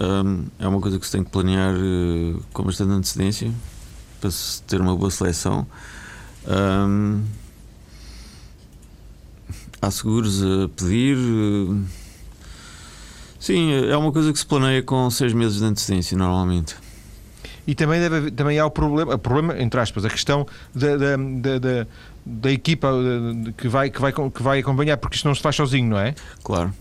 um, 0.00 0.46
é 0.56 0.68
uma 0.68 0.80
coisa 0.80 1.00
que 1.00 1.06
se 1.06 1.10
tem 1.10 1.24
que 1.24 1.30
planear 1.30 1.74
uh, 1.74 2.40
com 2.52 2.62
bastante 2.62 2.92
antecedência 2.92 3.52
para 4.20 4.30
se 4.30 4.62
ter 4.62 4.80
uma 4.80 4.96
boa 4.96 5.10
seleção. 5.10 5.66
Um, 6.46 7.24
há 9.82 9.90
seguros 9.90 10.42
a 10.44 10.68
pedir. 10.68 11.16
Uh, 11.16 11.84
sim, 13.40 13.72
é 13.72 13.96
uma 13.96 14.12
coisa 14.12 14.32
que 14.32 14.38
se 14.38 14.46
planeia 14.46 14.82
com 14.82 15.10
seis 15.10 15.32
meses 15.32 15.58
de 15.58 15.64
antecedência 15.64 16.16
normalmente. 16.16 16.83
E 17.66 17.74
também, 17.74 18.00
deve, 18.00 18.30
também 18.30 18.58
há 18.58 18.66
o 18.66 18.70
problema, 18.70 19.14
o 19.14 19.18
problema, 19.18 19.60
entre 19.60 19.80
aspas, 19.80 20.04
a 20.04 20.10
questão 20.10 20.46
da, 20.74 20.96
da, 20.96 21.16
da, 21.58 21.86
da 22.24 22.52
equipa 22.52 22.90
que 23.56 23.68
vai, 23.68 23.90
que, 23.90 24.00
vai, 24.00 24.12
que 24.12 24.42
vai 24.42 24.58
acompanhar, 24.58 24.96
porque 24.98 25.16
isto 25.16 25.26
não 25.26 25.34
se 25.34 25.40
faz 25.40 25.56
sozinho, 25.56 25.88
não 25.88 25.98
é? 25.98 26.14
Claro. 26.42 26.72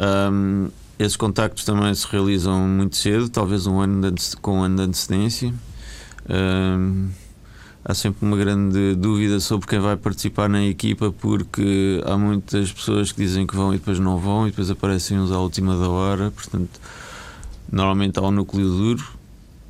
Um, 0.00 0.68
esses 0.98 1.16
contactos 1.16 1.64
também 1.64 1.94
se 1.94 2.06
realizam 2.10 2.60
muito 2.66 2.96
cedo, 2.96 3.28
talvez 3.28 3.66
um 3.66 3.80
ano 3.80 4.10
de, 4.10 4.36
com 4.36 4.58
um 4.58 4.62
ano 4.62 4.76
de 4.76 4.82
antecedência. 4.82 5.52
Há 7.82 7.94
sempre 7.94 8.26
uma 8.26 8.36
grande 8.36 8.94
dúvida 8.94 9.40
sobre 9.40 9.66
quem 9.66 9.78
vai 9.78 9.96
participar 9.96 10.48
na 10.48 10.64
equipa, 10.64 11.10
porque 11.10 12.02
há 12.04 12.16
muitas 12.16 12.70
pessoas 12.70 13.10
que 13.10 13.22
dizem 13.22 13.46
que 13.46 13.56
vão 13.56 13.74
e 13.74 13.78
depois 13.78 13.98
não 13.98 14.18
vão, 14.18 14.46
e 14.46 14.50
depois 14.50 14.70
aparecem 14.70 15.18
uns 15.18 15.32
à 15.32 15.38
última 15.38 15.76
da 15.78 15.88
hora. 15.88 16.30
Portanto, 16.30 16.78
normalmente 17.72 18.18
há 18.18 18.22
um 18.22 18.30
núcleo 18.30 18.68
duro 18.68 19.19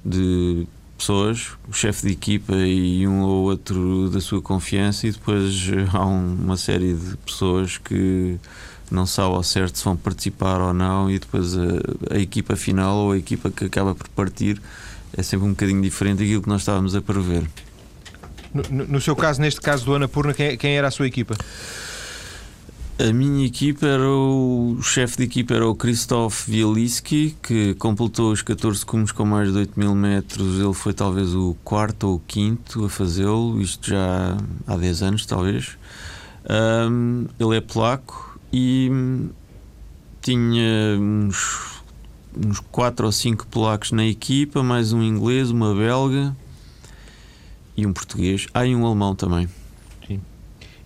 de 0.04 0.66
pessoas, 0.96 1.48
o 1.68 1.72
chefe 1.72 2.06
de 2.06 2.12
equipa 2.12 2.54
e 2.54 3.08
um 3.08 3.22
ou 3.22 3.44
outro 3.44 4.10
da 4.10 4.20
sua 4.20 4.42
confiança, 4.42 5.06
e 5.06 5.12
depois 5.12 5.66
há 5.92 6.04
uma 6.04 6.56
série 6.56 6.94
de 6.94 7.16
pessoas 7.18 7.78
que 7.78 8.38
não 8.90 9.06
sabe 9.06 9.34
ao 9.34 9.42
certo 9.42 9.78
se 9.78 9.84
vão 9.84 9.96
participar 9.96 10.60
ou 10.60 10.74
não, 10.74 11.10
e 11.10 11.18
depois 11.18 11.56
a, 11.56 12.16
a 12.16 12.18
equipa 12.18 12.54
final 12.56 12.96
ou 12.96 13.12
a 13.12 13.18
equipa 13.18 13.50
que 13.50 13.64
acaba 13.64 13.94
por 13.94 14.08
partir 14.08 14.60
é 15.16 15.22
sempre 15.22 15.46
um 15.46 15.50
bocadinho 15.50 15.80
diferente 15.80 16.18
daquilo 16.18 16.42
que 16.42 16.48
nós 16.48 16.62
estávamos 16.62 16.94
a 16.94 17.00
prever. 17.00 17.44
No, 18.52 18.86
no 18.86 19.00
seu 19.00 19.14
caso, 19.14 19.40
neste 19.40 19.60
caso 19.60 19.84
do 19.84 19.94
Anapurna, 19.94 20.34
quem, 20.34 20.56
quem 20.56 20.76
era 20.76 20.88
a 20.88 20.90
sua 20.90 21.06
equipa? 21.06 21.36
A 23.08 23.14
minha 23.14 23.46
equipa 23.46 23.86
era 23.86 24.06
o, 24.06 24.76
o 24.78 24.82
chefe 24.82 25.16
de 25.16 25.22
equipa 25.22 25.54
era 25.54 25.66
o 25.66 25.74
Christoph 25.74 26.46
Wieliski, 26.46 27.34
que 27.42 27.72
completou 27.76 28.30
os 28.30 28.42
14 28.42 28.84
cumes 28.84 29.10
com 29.10 29.24
mais 29.24 29.50
de 29.50 29.56
8 29.56 29.80
mil 29.80 29.94
metros. 29.94 30.60
Ele 30.60 30.74
foi 30.74 30.92
talvez 30.92 31.34
o 31.34 31.56
quarto 31.64 32.08
ou 32.08 32.16
o 32.16 32.20
quinto 32.20 32.84
a 32.84 32.90
fazê-lo, 32.90 33.58
isto 33.58 33.88
já 33.88 34.36
há 34.66 34.76
10 34.76 35.02
anos, 35.02 35.24
talvez. 35.24 35.78
Um, 36.90 37.24
ele 37.38 37.56
é 37.56 37.60
polaco 37.62 38.38
e 38.52 38.90
tinha 40.20 40.98
uns, 41.00 41.82
uns 42.36 42.60
4 42.70 43.06
ou 43.06 43.12
5 43.12 43.46
polacos 43.46 43.92
na 43.92 44.04
equipa, 44.04 44.62
mais 44.62 44.92
um 44.92 45.02
inglês, 45.02 45.50
uma 45.50 45.74
belga 45.74 46.36
e 47.74 47.86
um 47.86 47.94
português. 47.94 48.46
Ah, 48.52 48.66
e 48.66 48.76
um 48.76 48.84
alemão 48.84 49.14
também. 49.14 49.48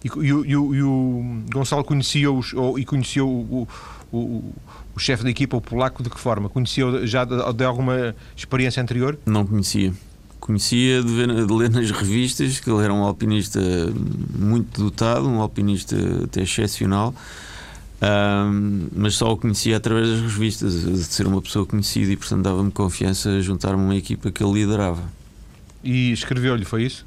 E, 0.04 0.08
e, 0.08 0.28
e, 0.28 0.50
e 0.52 0.82
o 0.82 1.42
Gonçalo 1.50 1.82
conhecia 1.82 2.30
os, 2.30 2.52
ou, 2.52 2.78
e 2.78 2.84
conheceu 2.84 3.26
o, 3.26 3.66
o, 4.12 4.54
o 4.94 4.98
chefe 4.98 5.24
da 5.24 5.30
equipa, 5.30 5.56
o 5.56 5.60
polaco, 5.60 6.02
de 6.02 6.10
que 6.10 6.20
forma? 6.20 6.48
Conheceu 6.48 7.06
já 7.06 7.24
de, 7.24 7.34
de 7.54 7.64
alguma 7.64 8.14
experiência 8.36 8.82
anterior? 8.82 9.18
Não 9.26 9.46
conhecia. 9.46 9.92
Conhecia 10.38 11.02
de, 11.02 11.12
ver, 11.12 11.46
de, 11.46 11.52
ler 11.52 11.70
nas 11.70 11.90
revistas 11.90 12.60
que 12.60 12.70
ele 12.70 12.84
era 12.84 12.92
um 12.92 13.02
alpinista 13.02 13.60
muito 14.38 14.82
dotado, 14.82 15.26
um 15.26 15.40
alpinista 15.40 15.96
até 16.22 16.42
excepcional, 16.42 17.14
um, 18.02 18.88
mas 18.94 19.14
só 19.14 19.32
o 19.32 19.38
conhecia 19.38 19.78
através 19.78 20.06
das 20.06 20.20
revistas, 20.20 20.82
de 20.82 21.04
ser 21.04 21.26
uma 21.26 21.40
pessoa 21.40 21.64
conhecida 21.64 22.12
e, 22.12 22.16
portanto, 22.16 22.42
dava-me 22.42 22.70
confiança 22.70 23.40
juntar-me 23.40 23.82
a 23.82 23.84
uma 23.84 23.96
equipa 23.96 24.30
que 24.30 24.44
ele 24.44 24.52
liderava. 24.52 25.02
E 25.82 26.12
escreveu-lhe, 26.12 26.64
foi 26.64 26.84
isso? 26.84 27.06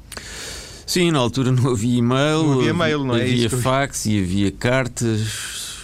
Sim, 0.88 1.10
na 1.10 1.18
altura 1.18 1.52
não 1.52 1.70
havia 1.70 1.98
e-mail, 1.98 2.42
não 2.44 2.60
havia, 2.60 2.72
mail, 2.72 3.04
não 3.04 3.14
é? 3.14 3.20
havia 3.20 3.46
isso 3.46 3.58
fax 3.58 4.06
e 4.06 4.18
havia 4.22 4.50
cartas 4.50 5.76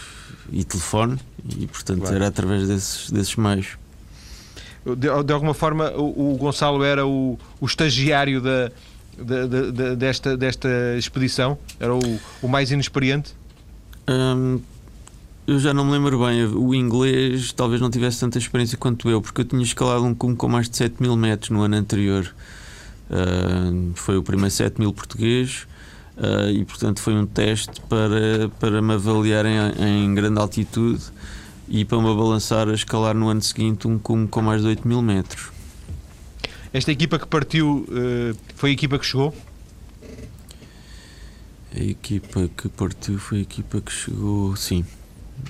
e 0.51 0.64
telefone, 0.64 1.21
e 1.59 1.67
portanto 1.67 2.01
claro. 2.01 2.17
era 2.17 2.27
através 2.29 2.67
desses, 2.67 3.11
desses 3.11 3.37
meios. 3.37 3.77
De, 4.83 5.23
de 5.23 5.33
alguma 5.33 5.53
forma, 5.53 5.90
o, 5.90 6.33
o 6.33 6.37
Gonçalo 6.38 6.83
era 6.83 7.07
o, 7.07 7.38
o 7.61 7.67
estagiário 7.67 8.40
da, 8.40 8.73
de, 9.19 9.73
de, 9.73 9.97
desta, 9.97 10.38
desta 10.38 10.69
expedição? 10.97 11.59
Era 11.79 11.95
o, 11.95 12.21
o 12.40 12.49
mais 12.49 12.71
inexperiente? 12.71 13.35
Hum, 14.09 14.59
eu 15.47 15.59
já 15.59 15.75
não 15.75 15.85
me 15.85 15.93
lembro 15.93 16.19
bem. 16.25 16.47
O 16.47 16.75
inglês 16.75 17.53
talvez 17.53 17.79
não 17.79 17.90
tivesse 17.90 18.21
tanta 18.21 18.38
experiência 18.38 18.79
quanto 18.79 19.11
eu, 19.11 19.21
porque 19.21 19.43
eu 19.43 19.45
tinha 19.45 19.62
escalado 19.62 20.03
um 20.03 20.14
cume 20.14 20.35
com 20.35 20.49
mais 20.49 20.67
de 20.67 20.79
7 20.79 21.03
mil 21.03 21.14
metros 21.14 21.51
no 21.51 21.61
ano 21.61 21.77
anterior. 21.77 22.35
Uh, 23.11 23.93
foi 23.95 24.17
o 24.17 24.23
primeiro 24.23 24.51
7 24.51 24.81
mil 24.81 24.93
português 24.93 25.67
uh, 26.17 26.51
e, 26.51 26.64
portanto, 26.64 27.01
foi 27.01 27.14
um 27.14 27.27
teste 27.27 27.81
para, 27.83 28.49
para 28.59 28.81
me 28.81 28.95
avaliar 28.95 29.45
em, 29.45 29.59
em, 29.79 30.14
grande 30.14 30.40
altitude 30.40 31.03
e 31.69 31.85
para 31.85 31.99
me 31.99 32.14
balançar 32.14 32.69
a 32.69 32.75
escalar 32.75 33.14
no 33.14 33.29
ano 33.29 33.43
seguinte 33.43 33.87
um 33.87 33.99
cume 33.99 34.27
com 34.27 34.40
mais 34.40 34.62
de 34.62 34.69
8 34.69 34.88
mil 34.88 35.03
metros. 35.03 35.51
Esta 36.73 36.90
equipa 36.90 37.19
que 37.19 37.27
partiu 37.27 37.87
uh, 37.88 38.37
foi 38.57 38.71
a 38.71 38.73
equipa 38.73 38.99
que 38.99 39.07
chegou? 39.07 39.35
A 41.77 41.83
equipa 41.83 42.49
que 42.57 42.69
partiu 42.69 43.19
foi 43.19 43.38
a 43.38 43.43
equipa 43.43 43.81
que 43.81 43.93
chegou, 43.93 44.57
sim. 44.57 44.85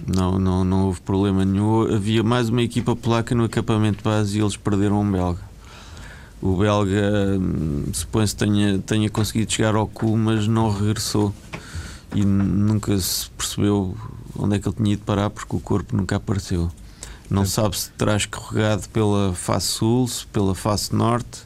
Não, 0.07 0.39
não, 0.39 0.65
não 0.65 0.87
houve 0.87 1.01
problema 1.01 1.45
nenhum. 1.45 1.95
Havia 1.95 2.23
mais 2.23 2.49
uma 2.49 2.63
equipa 2.63 2.97
polaca 2.97 3.35
no 3.35 3.45
acampamento 3.45 4.03
base 4.03 4.39
e 4.39 4.41
eles 4.41 4.57
perderam 4.57 5.01
um 5.01 5.11
belga. 5.13 5.54
O 6.43 6.57
belga 6.57 7.39
hum, 7.39 7.85
supõe-se 7.93 8.37
tenha, 8.37 8.79
tenha 8.79 9.09
conseguido 9.09 9.51
chegar 9.51 9.75
ao 9.75 9.87
cu, 9.87 10.17
mas 10.17 10.47
não 10.47 10.71
regressou. 10.71 11.35
E 12.15 12.25
nunca 12.25 12.97
se 12.99 13.31
percebeu 13.31 13.97
onde 14.37 14.57
é 14.57 14.59
que 14.59 14.69
ele 14.69 14.77
tinha 14.77 14.93
ido 14.93 15.03
parar, 15.05 15.31
porque 15.31 15.57
o 15.57 15.61
corpo 15.61 15.97
nunca 15.97 16.17
apareceu. 16.17 16.71
Não 17.31 17.47
sabe 17.47 17.79
se 17.79 17.91
terá 17.91 18.17
escorregado 18.17 18.89
pela 18.91 19.33
face 19.33 19.69
sul, 19.69 20.09
pela 20.33 20.55
face 20.55 20.95
norte. 20.95 21.43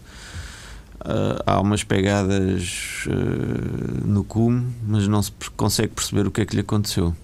Uh, 1.01 1.41
há 1.47 1.61
umas 1.61 1.85
pegadas 1.85 3.05
uh, 3.07 4.07
no 4.07 4.25
cume, 4.25 4.67
mas 4.87 5.07
não 5.07 5.23
se 5.23 5.31
consegue 5.57 5.95
perceber 5.95 6.27
o 6.27 6.31
que 6.31 6.41
é 6.41 6.45
que 6.45 6.55
lhe 6.55 6.61
aconteceu. 6.61 7.15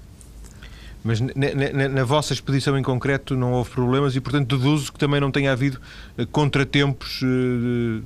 Mas 1.04 1.20
na, 1.20 2.02
vossa 2.02 2.32
expedição 2.32 2.78
em 2.78 2.82
concreto 2.82 3.36
não 3.36 3.52
houve 3.52 3.68
problemas 3.68 4.16
e, 4.16 4.20
portanto, 4.22 4.56
deduzo 4.56 4.90
que 4.90 4.98
também 4.98 5.20
não 5.20 5.30
tenha 5.30 5.52
havido 5.52 5.78
eh, 6.16 6.24
contratempos 6.24 7.20
uh, 7.20 8.02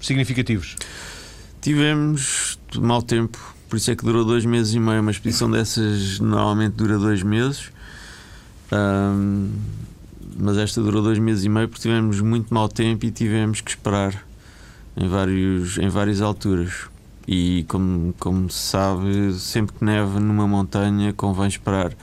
significativos. 0.00 0.74
Tivemos 1.60 2.58
mau 2.76 3.00
tempo, 3.00 3.38
por 3.68 3.76
isso 3.76 3.92
é 3.92 3.94
que 3.94 4.04
durou 4.04 4.24
dois 4.24 4.44
meses 4.44 4.74
e 4.74 4.80
meio. 4.80 5.00
Uma 5.00 5.12
expedição 5.12 5.48
dessas 5.48 6.18
normalmente 6.18 6.72
dura 6.72 6.98
dois 6.98 7.22
meses, 7.22 7.70
um, 8.72 9.48
mas 10.36 10.58
esta 10.58 10.82
durou 10.82 11.00
dois 11.00 11.20
meses 11.20 11.44
e 11.44 11.48
meio 11.48 11.68
porque 11.68 11.82
tivemos 11.82 12.20
muito 12.20 12.52
mau 12.52 12.68
tempo 12.68 13.06
e 13.06 13.12
tivemos 13.12 13.60
que 13.60 13.70
esperar 13.70 14.20
em, 14.96 15.06
vários, 15.06 15.78
em 15.78 15.88
várias 15.88 16.20
alturas. 16.20 16.90
E 17.28 17.64
como, 17.68 18.12
como 18.18 18.50
se 18.50 18.58
sabe, 18.58 19.32
sempre 19.34 19.76
que 19.76 19.84
neva 19.84 20.18
numa 20.18 20.48
montanha 20.48 21.12
convém 21.12 21.46
esperar 21.46 21.94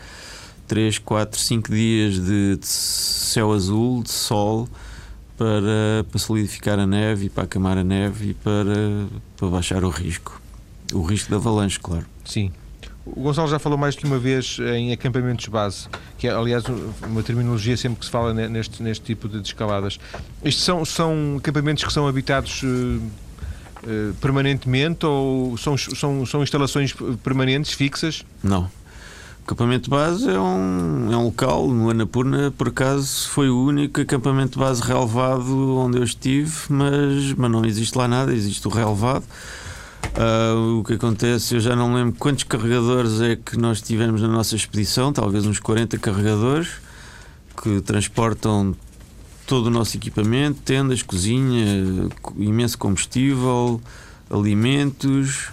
3, 0.70 1.00
4, 1.00 1.40
5 1.40 1.72
dias 1.72 2.14
de, 2.14 2.56
de, 2.58 2.68
céu 2.68 3.52
azul, 3.52 4.04
de 4.04 4.12
sol, 4.12 4.70
para, 5.36 6.06
para 6.08 6.20
solidificar 6.20 6.78
a 6.78 6.86
neve 6.86 7.26
e 7.26 7.30
para 7.30 7.44
acamar 7.46 7.76
a 7.76 7.84
neve 7.84 8.30
e 8.30 8.34
para, 8.36 9.08
para 9.36 9.48
baixar 9.48 9.84
o 9.84 9.90
risco. 9.90 10.40
O 10.94 11.02
risco 11.02 11.30
de 11.30 11.36
avalanche, 11.36 11.80
claro. 11.80 12.06
Sim. 12.24 12.52
O 13.04 13.22
Gonçalo 13.22 13.48
já 13.48 13.58
falou 13.58 13.80
mais 13.80 13.96
que 13.96 14.06
uma 14.06 14.20
vez 14.20 14.60
em 14.60 14.92
acampamentos 14.92 15.48
base, 15.48 15.88
que 16.20 16.28
é, 16.28 16.32
aliás, 16.32 16.64
uma 17.04 17.24
terminologia 17.24 17.76
sempre 17.76 18.00
que 18.00 18.06
se 18.06 18.12
fala 18.12 18.32
neste, 18.32 18.84
neste 18.84 19.04
tipo 19.04 19.28
de 19.28 19.42
escaladas. 19.42 20.00
Estes 20.44 20.64
são, 20.64 20.86
são 20.86 21.38
acampamentos 21.40 21.84
que 21.84 21.92
são 21.92 22.08
habitados 22.08 22.62
uh, 22.62 22.68
uh, 22.68 24.14
permanentemente 24.22 25.04
ou 25.04 25.58
são, 25.58 25.76
são, 25.76 26.24
são 26.28 26.44
instalações 26.44 26.94
permanentes, 27.24 27.72
fixas? 27.72 28.24
Não. 28.44 28.70
Acampamento 29.46 29.90
base 29.90 30.30
é 30.30 30.40
um, 30.40 31.12
é 31.12 31.18
um 31.18 31.26
local, 31.26 31.68
no 31.68 31.90
Anapurna, 31.90 32.52
por 32.52 32.68
acaso, 32.68 33.28
foi 33.30 33.50
o 33.50 33.64
único 33.64 34.00
acampamento 34.00 34.60
base 34.60 34.82
relevado 34.82 35.76
onde 35.78 35.98
eu 35.98 36.04
estive, 36.04 36.54
mas, 36.70 37.34
mas 37.34 37.52
não 37.52 37.66
existe 37.66 37.98
lá 37.98 38.08
nada, 38.08 38.32
existe 38.32 38.68
o 38.68 38.72
relevado. 38.72 39.26
Uh, 40.16 40.80
o 40.80 40.84
que 40.84 40.94
acontece, 40.94 41.56
eu 41.56 41.60
já 41.60 41.76
não 41.76 41.94
lembro 41.94 42.16
quantos 42.18 42.44
carregadores 42.44 43.22
é 43.22 43.36
que 43.36 43.58
nós 43.58 43.82
tivemos 43.82 44.22
na 44.22 44.28
nossa 44.28 44.56
expedição, 44.56 45.12
talvez 45.12 45.46
uns 45.46 45.60
40 45.60 45.98
carregadores 45.98 46.70
que 47.62 47.82
transportam 47.82 48.76
todo 49.46 49.68
o 49.68 49.70
nosso 49.70 49.98
equipamento, 49.98 50.62
tendas, 50.64 51.02
cozinha, 51.02 52.10
imenso 52.38 52.78
combustível, 52.78 53.82
alimentos 54.30 55.50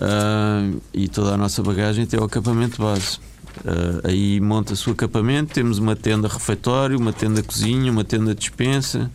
uh, 0.00 0.80
e 0.92 1.08
toda 1.08 1.34
a 1.34 1.36
nossa 1.36 1.62
bagagem 1.62 2.04
até 2.04 2.16
ao 2.16 2.24
acampamento 2.24 2.82
base. 2.82 3.18
Uh, 3.64 4.00
aí 4.04 4.40
monta-se 4.40 4.88
o 4.88 4.92
acampamento, 4.92 5.52
temos 5.52 5.78
uma 5.78 5.94
tenda 5.94 6.28
refeitório, 6.28 6.98
uma 6.98 7.12
tenda 7.12 7.42
cozinha, 7.42 7.92
uma 7.92 8.04
tenda 8.04 8.34
dispensa, 8.34 9.10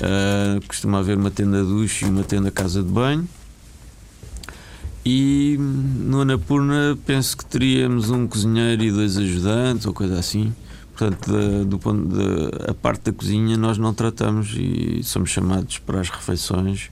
uh, 0.00 0.66
costuma 0.66 0.98
haver 0.98 1.16
uma 1.16 1.30
tenda 1.30 1.64
duche 1.64 2.04
e 2.04 2.08
uma 2.08 2.22
tenda 2.22 2.50
casa 2.50 2.82
de 2.82 2.88
banho. 2.88 3.28
E 5.04 5.56
no 5.58 6.20
Anapurna 6.20 6.98
penso 7.06 7.36
que 7.36 7.46
teríamos 7.46 8.10
um 8.10 8.26
cozinheiro 8.26 8.82
e 8.82 8.92
dois 8.92 9.16
ajudantes 9.16 9.86
ou 9.86 9.94
coisa 9.94 10.18
assim. 10.18 10.52
Portanto, 10.94 11.64
do 11.64 11.78
ponto 11.78 12.08
de, 12.08 12.70
a 12.70 12.74
parte 12.74 13.04
da 13.04 13.12
cozinha 13.12 13.56
nós 13.56 13.78
não 13.78 13.94
tratamos 13.94 14.52
e 14.54 15.00
somos 15.04 15.30
chamados 15.30 15.78
para 15.78 16.00
as 16.00 16.10
refeições 16.10 16.90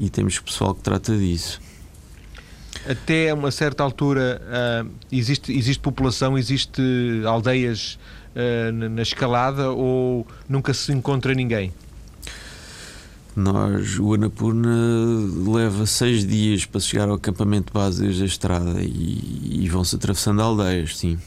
e 0.00 0.08
temos 0.08 0.38
pessoal 0.38 0.74
que 0.74 0.82
trata 0.82 1.16
disso 1.16 1.60
até 2.88 3.32
uma 3.32 3.50
certa 3.50 3.82
altura 3.82 4.40
uh, 4.44 4.90
existe, 5.10 5.52
existe 5.52 5.80
população, 5.80 6.36
existe 6.36 6.82
aldeias 7.26 7.98
uh, 8.34 8.72
na 8.72 9.02
escalada 9.02 9.70
ou 9.70 10.26
nunca 10.48 10.74
se 10.74 10.92
encontra 10.92 11.34
ninguém? 11.34 11.72
Nós, 13.36 13.98
o 13.98 14.14
Anapurna 14.14 14.76
leva 15.52 15.86
seis 15.86 16.24
dias 16.24 16.64
para 16.66 16.80
chegar 16.80 17.08
ao 17.08 17.16
acampamento 17.16 17.72
base 17.72 18.02
desde 18.02 18.22
a 18.22 18.26
estrada 18.26 18.80
e, 18.80 19.64
e 19.64 19.68
vão-se 19.68 19.96
atravessando 19.96 20.40
aldeias, 20.40 20.96
sim. 20.96 21.18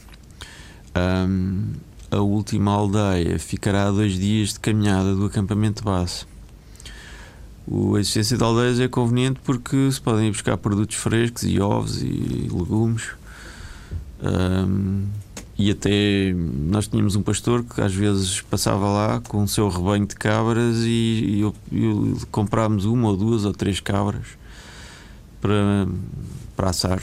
Um, 0.96 1.74
a 2.10 2.20
última 2.20 2.72
aldeia 2.72 3.38
ficará 3.38 3.88
a 3.88 3.90
dois 3.90 4.18
dias 4.18 4.54
de 4.54 4.60
caminhada 4.60 5.14
do 5.14 5.26
acampamento 5.26 5.84
base. 5.84 6.24
A 7.94 8.00
existência 8.00 8.36
de 8.36 8.42
aldeias 8.42 8.80
é 8.80 8.88
conveniente 8.88 9.40
porque 9.44 9.90
se 9.90 10.00
podem 10.00 10.28
ir 10.28 10.30
buscar 10.30 10.56
produtos 10.56 10.96
frescos 10.96 11.44
e 11.44 11.60
ovos 11.60 12.02
e 12.02 12.48
legumes. 12.50 13.10
Um, 14.22 15.06
e 15.58 15.72
até 15.72 16.32
nós 16.34 16.86
tínhamos 16.86 17.16
um 17.16 17.22
pastor 17.22 17.64
que 17.64 17.80
às 17.80 17.92
vezes 17.92 18.40
passava 18.42 18.88
lá 18.88 19.20
com 19.20 19.42
o 19.42 19.48
seu 19.48 19.68
rebanho 19.68 20.06
de 20.06 20.14
cabras 20.14 20.76
e, 20.84 21.42
e, 21.72 21.76
e 21.76 22.26
comprámos 22.30 22.84
uma 22.84 23.08
ou 23.08 23.16
duas 23.16 23.44
ou 23.44 23.52
três 23.52 23.80
cabras 23.80 24.26
para, 25.40 25.88
para 26.56 26.70
assar. 26.70 27.02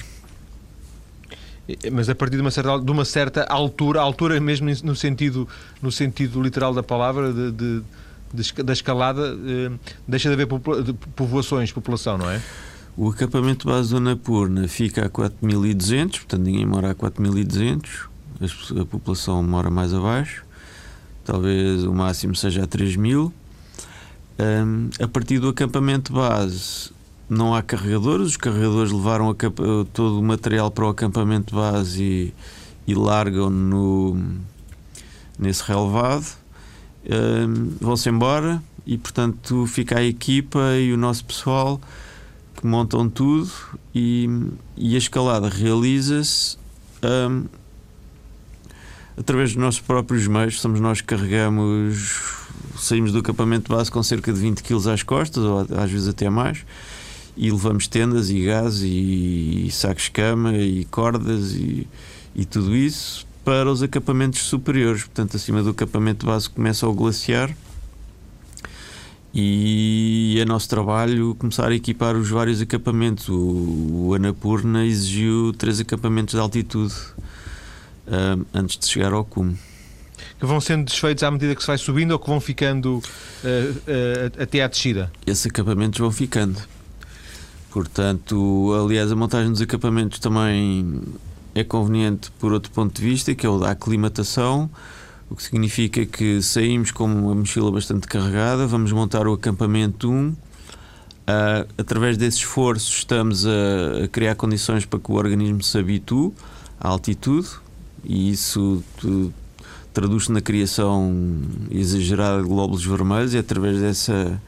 Mas 1.91 2.08
a 2.08 2.15
partir 2.15 2.36
de 2.36 2.41
uma 2.41 2.51
certa, 2.51 2.80
de 2.80 2.91
uma 2.91 3.04
certa 3.04 3.43
altura, 3.43 3.99
altura 3.99 4.39
mesmo 4.39 4.69
no 4.84 4.95
sentido, 4.95 5.47
no 5.82 5.91
sentido 5.91 6.41
literal 6.41 6.73
da 6.73 6.84
palavra, 6.84 7.34
de, 7.34 7.51
de, 7.51 7.80
de 7.80 7.84
da 8.63 8.74
escalada, 8.74 9.38
eh, 9.45 9.71
deixa 10.08 10.30
de 10.30 10.34
haver 10.34 10.48
povoações, 11.15 11.71
população, 11.71 12.17
não 12.17 12.30
é? 12.30 12.41
O 12.98 13.10
acampamento 13.10 13.67
base 13.67 13.89
do 13.89 14.00
Napurna 14.00 14.67
fica 14.67 15.06
a 15.06 15.10
4.200, 15.10 16.12
portanto 16.12 16.41
ninguém 16.41 16.65
mora 16.65 16.91
a 16.91 16.95
4.200 16.95 18.15
a 18.82 18.86
população 18.86 19.41
mora 19.41 19.69
mais 19.69 19.93
abaixo, 19.93 20.43
talvez 21.24 21.84
o 21.84 21.93
máximo 21.93 22.36
seja 22.36 22.63
a 22.63 22.67
3 22.67 22.95
mil. 22.95 23.34
Um, 24.38 24.89
a 25.02 25.08
partir 25.08 25.39
do 25.39 25.48
acampamento 25.48 26.12
base 26.12 26.91
não 27.30 27.56
há 27.56 27.62
carregadores, 27.62 28.28
os 28.28 28.38
carregadores 28.38 28.91
levaram 28.91 29.34
todo 29.93 30.19
o 30.19 30.24
material 30.24 30.69
para 30.69 30.86
o 30.86 30.89
acampamento 30.89 31.56
base 31.56 32.04
e, 32.04 32.34
e 32.91 32.93
largam 32.93 33.50
no, 33.50 34.21
nesse 35.39 35.63
relevado. 35.63 36.38
Vão-se 37.80 38.10
embora 38.10 38.62
e, 38.86 38.98
portanto, 38.98 39.65
fica 39.68 40.00
a 40.00 40.04
equipa 40.04 40.76
e 40.78 40.94
o 40.94 40.98
nosso 40.98 41.26
pessoal 41.26 41.80
que 42.56 42.65
montam 42.65 43.10
tudo 43.10 43.52
e, 43.94 44.30
e 44.78 44.96
a 44.96 44.98
escalada 44.98 45.50
realiza-se. 45.50 46.58
Um, 47.04 47.46
através 49.18 49.54
dos 49.54 49.62
nossos 49.62 49.82
próprios 49.82 50.28
meios, 50.28 50.60
somos 50.60 50.80
nós 50.80 51.02
que 51.02 51.08
carregamos, 51.08 52.48
saímos 52.78 53.12
do 53.12 53.20
acampamento 53.20 53.72
base 53.74 53.91
com 53.91 54.02
cerca 54.04 54.32
de 54.32 54.39
20 54.39 54.63
kg 54.63 54.89
às 54.89 55.04
costas, 55.04 55.44
ou 55.44 55.60
às 55.60 55.91
vezes 55.91 56.08
até 56.08 56.30
mais, 56.30 56.65
e 57.38 57.52
levamos 57.52 57.88
tendas 57.88 58.30
e 58.30 58.41
gás 58.41 58.82
e, 58.82 59.68
e 59.68 59.72
sacos 59.72 60.04
de 60.04 60.12
cama 60.12 60.54
e 60.58 60.86
cordas 60.86 61.54
e, 61.54 61.88
e 62.36 62.46
tudo 62.46 62.76
isso 62.76 63.26
para 63.45 63.71
os 63.71 63.84
acampamentos 63.84 64.41
superiores. 64.41 65.03
Portanto, 65.03 65.38
acima 65.38 65.62
do 65.62 65.69
acampamento 65.69 66.25
base 66.25 66.49
começa 66.49 66.88
o 66.88 66.93
glaciar 66.93 67.55
e 69.38 70.38
é 70.39 70.45
nosso 70.45 70.67
trabalho 70.67 71.36
começar 71.36 71.69
a 71.69 71.75
equipar 71.75 72.15
os 72.15 72.29
vários 72.29 72.62
acampamentos. 72.62 73.29
O, 73.29 74.08
o 74.08 74.13
Anapurna 74.15 74.86
exigiu 74.86 75.53
três 75.53 75.79
acampamentos 75.79 76.34
de 76.34 76.39
altitude 76.39 76.93
uh, 78.08 78.45
antes 78.53 78.77
de 78.77 78.88
chegar 78.88 79.13
ao 79.13 79.23
cume. 79.23 79.58
Que 80.39 80.45
vão 80.45 80.60
sendo 80.60 80.86
desfeitos 80.86 81.23
à 81.23 81.29
medida 81.29 81.53
que 81.53 81.62
se 81.62 81.67
vai 81.67 81.77
subindo 81.77 82.12
ou 82.12 82.19
que 82.19 82.27
vão 82.27 82.41
ficando 82.41 82.97
uh, 82.97 82.99
uh, 82.99 84.41
até 84.41 84.63
à 84.63 84.67
descida? 84.67 85.12
Esses 85.27 85.45
acampamentos 85.45 85.99
vão 85.99 86.12
ficando. 86.12 86.60
Portanto, 87.71 88.73
aliás, 88.86 89.12
a 89.12 89.15
montagem 89.17 89.51
dos 89.51 89.62
acampamentos 89.62 90.19
também 90.19 91.01
é 91.56 91.63
conveniente 91.63 92.30
por 92.38 92.52
outro 92.52 92.70
ponto 92.72 93.02
de 93.02 93.08
vista, 93.08 93.34
que 93.34 93.46
é 93.46 93.50
o 93.50 93.58
da 93.58 93.72
aclimatação, 93.72 94.70
o 95.30 95.36
que 95.36 95.41
significa 95.41 96.06
que 96.06 96.41
saímos 96.41 96.91
com 96.91 97.06
uma 97.06 97.34
mochila 97.34 97.72
bastante 97.72 98.08
carregada, 98.08 98.68
vamos 98.68 98.91
montar 98.91 99.26
o 99.26 99.34
acampamento 99.34 100.12
1. 100.12 100.28
Uh, 100.28 100.36
através 101.78 102.18
desse 102.18 102.39
esforço, 102.39 102.91
estamos 102.91 103.48
a, 103.48 104.04
a, 104.04 104.08
criar 104.10 104.36
condições 104.36 104.86
para 104.86 105.00
que 105.00 105.12
o 105.12 105.15
organismo 105.15 105.63
se 105.63 105.76
habitue 105.80 106.32
à 106.80 106.89
altitude, 106.89 107.48
e 108.04 108.30
isso 108.30 108.84
traduz-se 109.91 110.32
na 110.32 110.41
criação 110.41 111.41
exagerada 111.72 112.44
de 112.44 112.48
glóbulos 112.48 112.86
vermelhos 112.86 113.34
e 113.34 113.38
através 113.38 113.80
dessa 113.80 114.39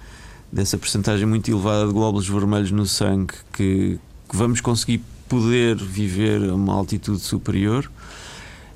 dessa 0.52 0.78
percentagem 0.78 1.26
muito 1.26 1.50
elevada 1.50 1.88
de 1.88 1.94
glóbulos 1.94 2.28
vermelhos 2.28 2.72
no 2.72 2.86
sangue 2.86 3.34
que, 3.52 4.00
que 4.30 4.36
vamos 4.36 4.62
conseguir 4.62 5.02
poder 5.28 5.76
viver 5.76 6.50
a 6.50 6.56
uma 6.56 6.74
altitude 6.74 7.20
superior. 7.20 7.90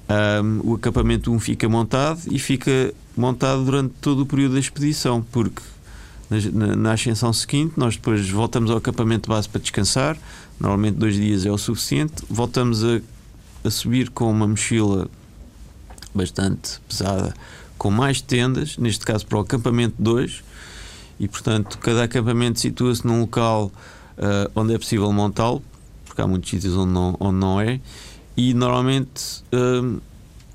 Um, 0.09 0.71
o 0.71 0.75
acampamento 0.75 1.31
1 1.31 1.39
fica 1.39 1.69
montado 1.69 2.21
e 2.29 2.37
fica 2.37 2.93
montado 3.15 3.63
durante 3.63 3.93
todo 4.01 4.23
o 4.23 4.25
período 4.25 4.53
da 4.53 4.59
expedição, 4.59 5.25
porque 5.31 5.61
na, 6.29 6.75
na, 6.75 6.93
ascensão 6.93 7.31
seguinte 7.31 7.73
nós 7.77 7.95
depois 7.95 8.29
voltamos 8.29 8.71
ao 8.71 8.77
acampamento 8.77 9.29
base 9.29 9.47
para 9.47 9.61
descansar. 9.61 10.17
Normalmente 10.59 10.95
dois 10.95 11.15
dias 11.15 11.45
é 11.45 11.51
o 11.51 11.57
suficiente. 11.57 12.23
Voltamos 12.29 12.83
a 12.83 13.01
a 13.63 13.69
subir 13.69 14.09
com 14.09 14.29
uma 14.29 14.47
mochila 14.47 15.07
bastante 16.13 16.79
pesada, 16.87 17.33
com 17.77 17.89
mais 17.89 18.21
tendas, 18.21 18.77
neste 18.77 19.05
caso 19.05 19.25
para 19.25 19.37
o 19.37 19.41
acampamento 19.41 19.95
2, 19.99 20.43
e 21.19 21.27
portanto 21.27 21.77
cada 21.77 22.03
acampamento 22.03 22.59
situa-se 22.59 23.05
num 23.05 23.21
local 23.21 23.71
uh, 24.17 24.51
onde 24.55 24.73
é 24.73 24.77
possível 24.77 25.11
montá-lo, 25.11 25.63
porque 26.11 26.21
há 26.21 26.27
muitos 26.27 26.49
sítios 26.49 26.75
onde 26.75 26.91
não, 26.91 27.15
onde 27.21 27.37
não 27.37 27.61
é, 27.61 27.79
e 28.35 28.53
normalmente 28.53 29.41
uh, 29.53 30.01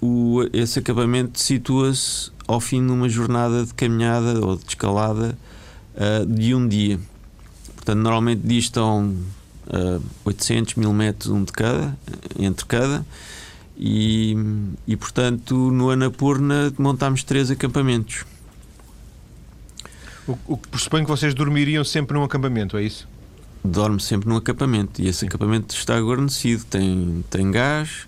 o, 0.03 0.43
esse 0.53 0.81
acampamento 0.81 1.41
situa-se 1.41 2.31
ao 2.47 2.61
fim 2.61 2.85
de 2.85 2.93
uma 2.93 3.09
jornada 3.09 3.65
de 3.65 3.73
caminhada 3.73 4.39
ou 4.45 4.57
de 4.57 4.67
escalada 4.69 5.37
uh, 5.95 6.27
de 6.27 6.55
um 6.55 6.69
dia. 6.69 7.01
Portanto, 7.75 7.99
normalmente 7.99 8.43
distam 8.47 9.17
uh, 9.69 10.03
800 10.27 10.75
mil 10.75 10.93
metros 10.93 11.33
um 11.33 11.43
de 11.43 11.53
cada, 11.53 11.97
entre 12.39 12.67
cada, 12.67 13.07
e, 13.79 14.37
e 14.87 14.95
portanto 14.95 15.55
no 15.71 15.89
Anapurna 15.89 16.71
montámos 16.77 17.25
três 17.25 17.51
acampamentos. 17.51 18.27
O, 20.29 20.37
o 20.47 20.57
que 20.59 20.69
pressupõe 20.69 21.03
que 21.03 21.09
vocês 21.09 21.33
dormiriam 21.33 21.83
sempre 21.83 22.15
num 22.15 22.25
acampamento, 22.25 22.77
é 22.77 22.83
isso? 22.83 23.09
Dorme 23.65 24.01
sempre 24.01 24.29
num 24.29 24.37
acampamento 24.37 25.03
e 25.03 25.09
esse 25.09 25.21
Sim. 25.21 25.27
acampamento 25.27 25.75
está 25.75 25.99
guarnecido, 25.99 26.65
tem, 26.65 27.25
tem 27.29 27.51
gás, 27.51 28.07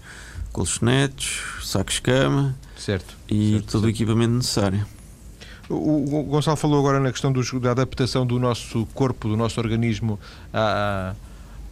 colchonetes, 0.52 1.40
sacos 1.62 1.94
de 1.94 2.02
cama 2.02 2.56
certo, 2.76 3.16
e 3.28 3.52
certo, 3.52 3.64
todo 3.64 3.72
certo. 3.72 3.84
o 3.84 3.88
equipamento 3.88 4.34
necessário. 4.34 4.86
O, 5.68 6.22
Gonçalo 6.24 6.56
falou 6.56 6.78
agora 6.78 6.98
na 6.98 7.12
questão 7.12 7.30
dos, 7.30 7.52
da 7.60 7.72
adaptação 7.72 8.26
do 8.26 8.38
nosso 8.38 8.86
corpo, 8.94 9.28
do 9.28 9.36
nosso 9.36 9.60
organismo 9.60 10.18
a 10.52 11.14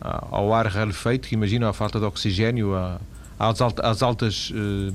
ao 0.00 0.52
ar 0.52 0.66
rarefeito, 0.66 1.28
que 1.28 1.34
imagina 1.34 1.68
a 1.68 1.72
falta 1.72 1.98
de 1.98 2.04
oxigênio, 2.04 2.72
às, 3.38 3.60
às 3.82 4.02
altas 4.02 4.50
uh, 4.50 4.94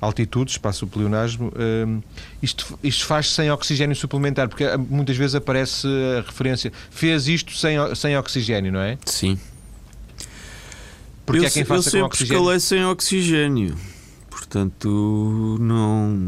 altitudes, 0.00 0.54
espaço 0.54 0.86
pleonasmo, 0.86 1.48
uh, 1.48 2.02
isto, 2.42 2.78
isto 2.82 3.06
faz 3.06 3.30
sem 3.30 3.50
oxigênio 3.50 3.96
suplementar, 3.96 4.48
porque 4.48 4.64
eh, 4.64 4.76
muitas 4.76 5.16
vezes 5.16 5.34
aparece 5.34 5.86
a 6.18 6.20
referência, 6.22 6.72
fez 6.90 7.26
isto 7.28 7.56
sem, 7.56 7.76
sem 7.94 8.16
oxigênio, 8.16 8.72
não 8.72 8.80
é? 8.80 8.98
Sim. 9.06 9.38
Porque 11.24 11.40
eu, 11.40 11.46
é 11.46 11.50
quem 11.50 11.64
faça 11.64 11.88
eu 11.88 11.90
sempre 11.90 12.06
oxigênio. 12.06 12.40
escalei 12.40 12.60
sem 12.60 12.84
oxigênio, 12.84 13.76
portanto 14.30 15.56
não 15.58 16.18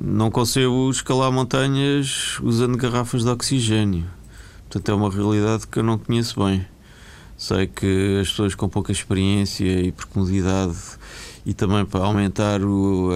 não 0.00 0.30
concebo 0.30 0.90
escalar 0.90 1.32
montanhas 1.32 2.38
usando 2.42 2.76
garrafas 2.76 3.22
de 3.24 3.30
oxigênio. 3.30 4.06
Portanto, 4.68 4.90
é 4.90 4.94
uma 4.94 5.10
realidade 5.10 5.66
que 5.66 5.78
eu 5.78 5.82
não 5.82 5.96
conheço 5.96 6.38
bem. 6.44 6.66
Sei 7.36 7.66
que 7.66 8.18
as 8.20 8.30
pessoas 8.30 8.54
com 8.54 8.68
pouca 8.68 8.90
experiência 8.90 9.64
e 9.64 9.92
profundidade 9.92 10.76
e 11.44 11.52
também 11.52 11.84
para 11.84 12.04
aumentar 12.04 12.62
o, 12.62 13.10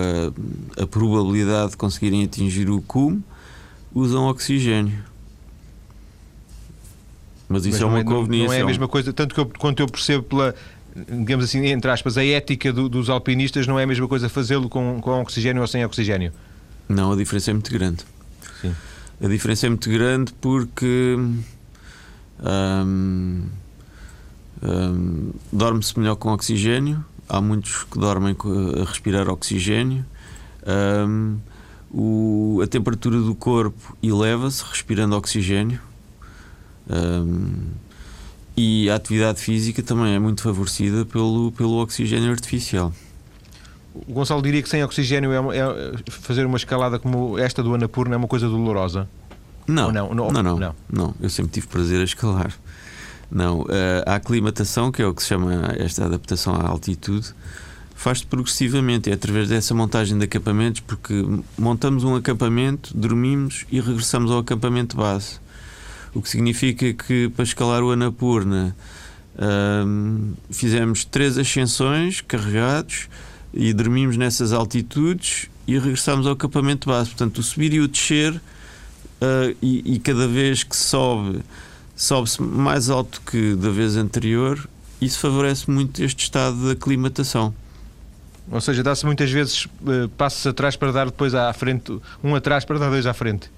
a, 0.79 0.83
a, 0.83 0.87
probabilidade 0.87 1.73
de 1.73 1.77
conseguirem 1.77 2.25
atingir 2.25 2.69
o 2.69 2.81
cume 2.83 3.25
usam 3.95 4.27
oxigênio. 4.27 5.03
Mas 7.49 7.67
isso 7.67 7.73
Mas 7.73 7.83
é 7.83 7.87
uma 7.87 7.99
é, 8.01 8.05
conveniência. 8.05 8.47
Não 8.47 8.55
é 8.55 8.61
a 8.61 8.67
mesma 8.67 8.87
coisa, 8.87 9.13
tanto 9.13 9.35
que 9.35 9.41
eu, 9.41 9.47
quanto 9.47 9.81
eu 9.81 9.89
percebo 9.89 10.23
pela, 10.23 10.55
digamos 10.95 11.45
assim, 11.45 11.67
entre 11.67 11.91
aspas, 11.91 12.17
a 12.17 12.25
ética 12.25 12.73
do, 12.73 12.89
dos 12.89 13.11
alpinistas, 13.11 13.67
não 13.67 13.81
é 13.81 13.83
a 13.83 13.87
mesma 13.87 14.07
coisa 14.07 14.29
fazê-lo 14.29 14.69
com, 14.69 15.01
com 15.01 15.21
oxigênio 15.21 15.61
ou 15.61 15.67
sem 15.67 15.85
oxigênio. 15.85 16.33
Não, 16.89 17.13
a 17.13 17.17
diferença 17.17 17.51
é 17.51 17.55
muito 17.55 17.73
grande. 17.73 18.05
Sim. 18.61 18.75
A 19.23 19.27
diferença 19.29 19.67
é 19.67 19.69
muito 19.69 19.91
grande 19.91 20.33
porque 20.41 21.17
hum, 22.39 23.47
hum, 24.63 25.31
dorme-se 25.53 25.99
melhor 25.99 26.17
com 26.17 26.33
oxigênio. 26.33 27.05
Há 27.29 27.41
muitos 27.41 27.85
que 27.85 27.99
dormem 27.99 28.37
a 28.81 28.85
respirar 28.85 29.29
oxigênio. 29.29 30.05
Hum, 30.67 31.39
o, 31.93 32.61
a 32.63 32.67
temperatura 32.67 33.21
do 33.21 33.35
corpo 33.35 33.97
eleva-se 34.03 34.65
respirando 34.65 35.17
oxigênio. 35.17 35.81
Um, 36.89 37.69
e 38.57 38.91
a 38.91 38.97
atividade 38.97 39.41
física 39.41 39.83
também 39.83 40.15
é 40.15 40.19
muito 40.19 40.43
favorecida 40.43 41.05
pelo, 41.05 41.53
pelo 41.53 41.81
oxigênio 41.81 42.31
artificial. 42.31 42.93
O 43.95 44.13
Gonçalo 44.13 44.43
diria 44.43 44.63
que 44.63 44.69
sem 44.69 44.85
oxigênio 44.85 45.33
é, 45.33 45.59
é, 45.59 45.93
fazer 46.09 46.47
uma 46.47 46.57
escalada 46.57 46.99
como 46.99 47.39
esta 47.39 47.63
do 47.63 47.75
Anapurna 47.75 48.15
é 48.15 48.19
uma 48.19 48.29
coisa 48.29 48.49
dolorosa? 48.49 49.09
Não, 49.67 49.91
não? 49.91 50.15
Não, 50.15 50.31
não, 50.31 50.43
não, 50.43 50.75
não, 50.91 51.15
Eu 51.21 51.31
sempre 51.31 51.53
tive 51.53 51.67
prazer 51.69 52.01
a 52.01 52.05
escalar. 52.05 52.53
Não, 53.31 53.65
eh, 53.69 54.03
a 54.07 54.17
aclimatação, 54.17 54.91
que 54.91 55.01
é 55.01 55.07
o 55.07 55.15
que 55.15 55.23
se 55.23 55.29
chama 55.29 55.75
esta 55.79 56.05
adaptação 56.05 56.55
à 56.55 56.67
altitude, 56.67 57.33
faz-se 57.95 58.27
progressivamente. 58.27 59.11
É 59.11 59.13
através 59.13 59.49
dessa 59.49 59.75
montagem 59.75 60.19
de 60.19 60.25
acampamentos, 60.25 60.81
porque 60.81 61.25
montamos 61.57 62.03
um 62.03 62.17
acampamento, 62.17 62.97
dormimos 62.97 63.67
e 63.71 63.81
regressamos 63.81 64.31
ao 64.31 64.39
acampamento 64.39 64.97
base. 64.97 65.39
O 66.13 66.21
que 66.21 66.29
significa 66.29 66.93
que 66.93 67.29
para 67.29 67.45
escalar 67.45 67.83
o 67.85 67.93
Anapurna 67.93 68.75
um, 69.39 70.35
fizemos 70.51 71.05
três 71.05 71.39
ascensões 71.39 72.21
carregados 72.21 73.09
e 73.55 73.73
dormimos 73.73 74.17
nessas 74.17 74.53
altitudes 74.53 75.49
e 75.67 75.79
regressamos 75.79 76.27
ao 76.27 76.33
acampamento 76.33 76.89
base. 76.89 77.11
Portanto, 77.11 77.39
o 77.39 77.43
subir 77.43 77.73
e 77.73 77.81
o 77.81 77.87
descer, 77.87 78.35
uh, 78.35 79.57
e, 79.63 79.95
e, 79.95 79.99
cada 79.99 80.27
vez 80.27 80.63
que 80.65 80.77
sobe, 80.77 81.41
sobe-se 82.01 82.41
mais 82.41 82.89
alto 82.89 83.21
que 83.21 83.55
da 83.55 83.69
vez 83.69 83.95
anterior, 83.95 84.67
isso 85.03 85.19
favorece 85.19 85.71
muito 85.71 86.03
este 86.03 86.23
estado 86.23 86.57
de 86.57 86.71
aclimatação. 86.71 87.55
Ou 88.51 88.59
seja, 88.59 88.83
dá-se 88.83 89.05
muitas 89.05 89.31
vezes 89.31 89.67
uh, 89.67 90.09
passos 90.17 90.47
atrás 90.47 90.77
para 90.77 90.91
dar 90.93 91.05
depois 91.07 91.35
à 91.35 91.53
frente, 91.53 92.01
um 92.25 92.35
atrás 92.35 92.65
para 92.65 92.79
dar 92.79 92.89
dois 92.89 93.05
à 93.05 93.13
frente. 93.13 93.51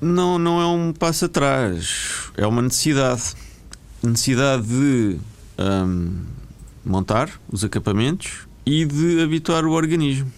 Não, 0.00 0.38
não 0.38 0.60
é 0.60 0.66
um 0.66 0.92
passo 0.92 1.24
atrás, 1.24 2.30
é 2.36 2.46
uma 2.46 2.62
necessidade. 2.62 3.34
Necessidade 4.00 4.62
de 4.62 5.18
um, 5.58 6.22
montar 6.84 7.28
os 7.50 7.64
acampamentos 7.64 8.46
e 8.64 8.84
de 8.84 9.22
habituar 9.22 9.64
o 9.64 9.72
organismo. 9.72 10.32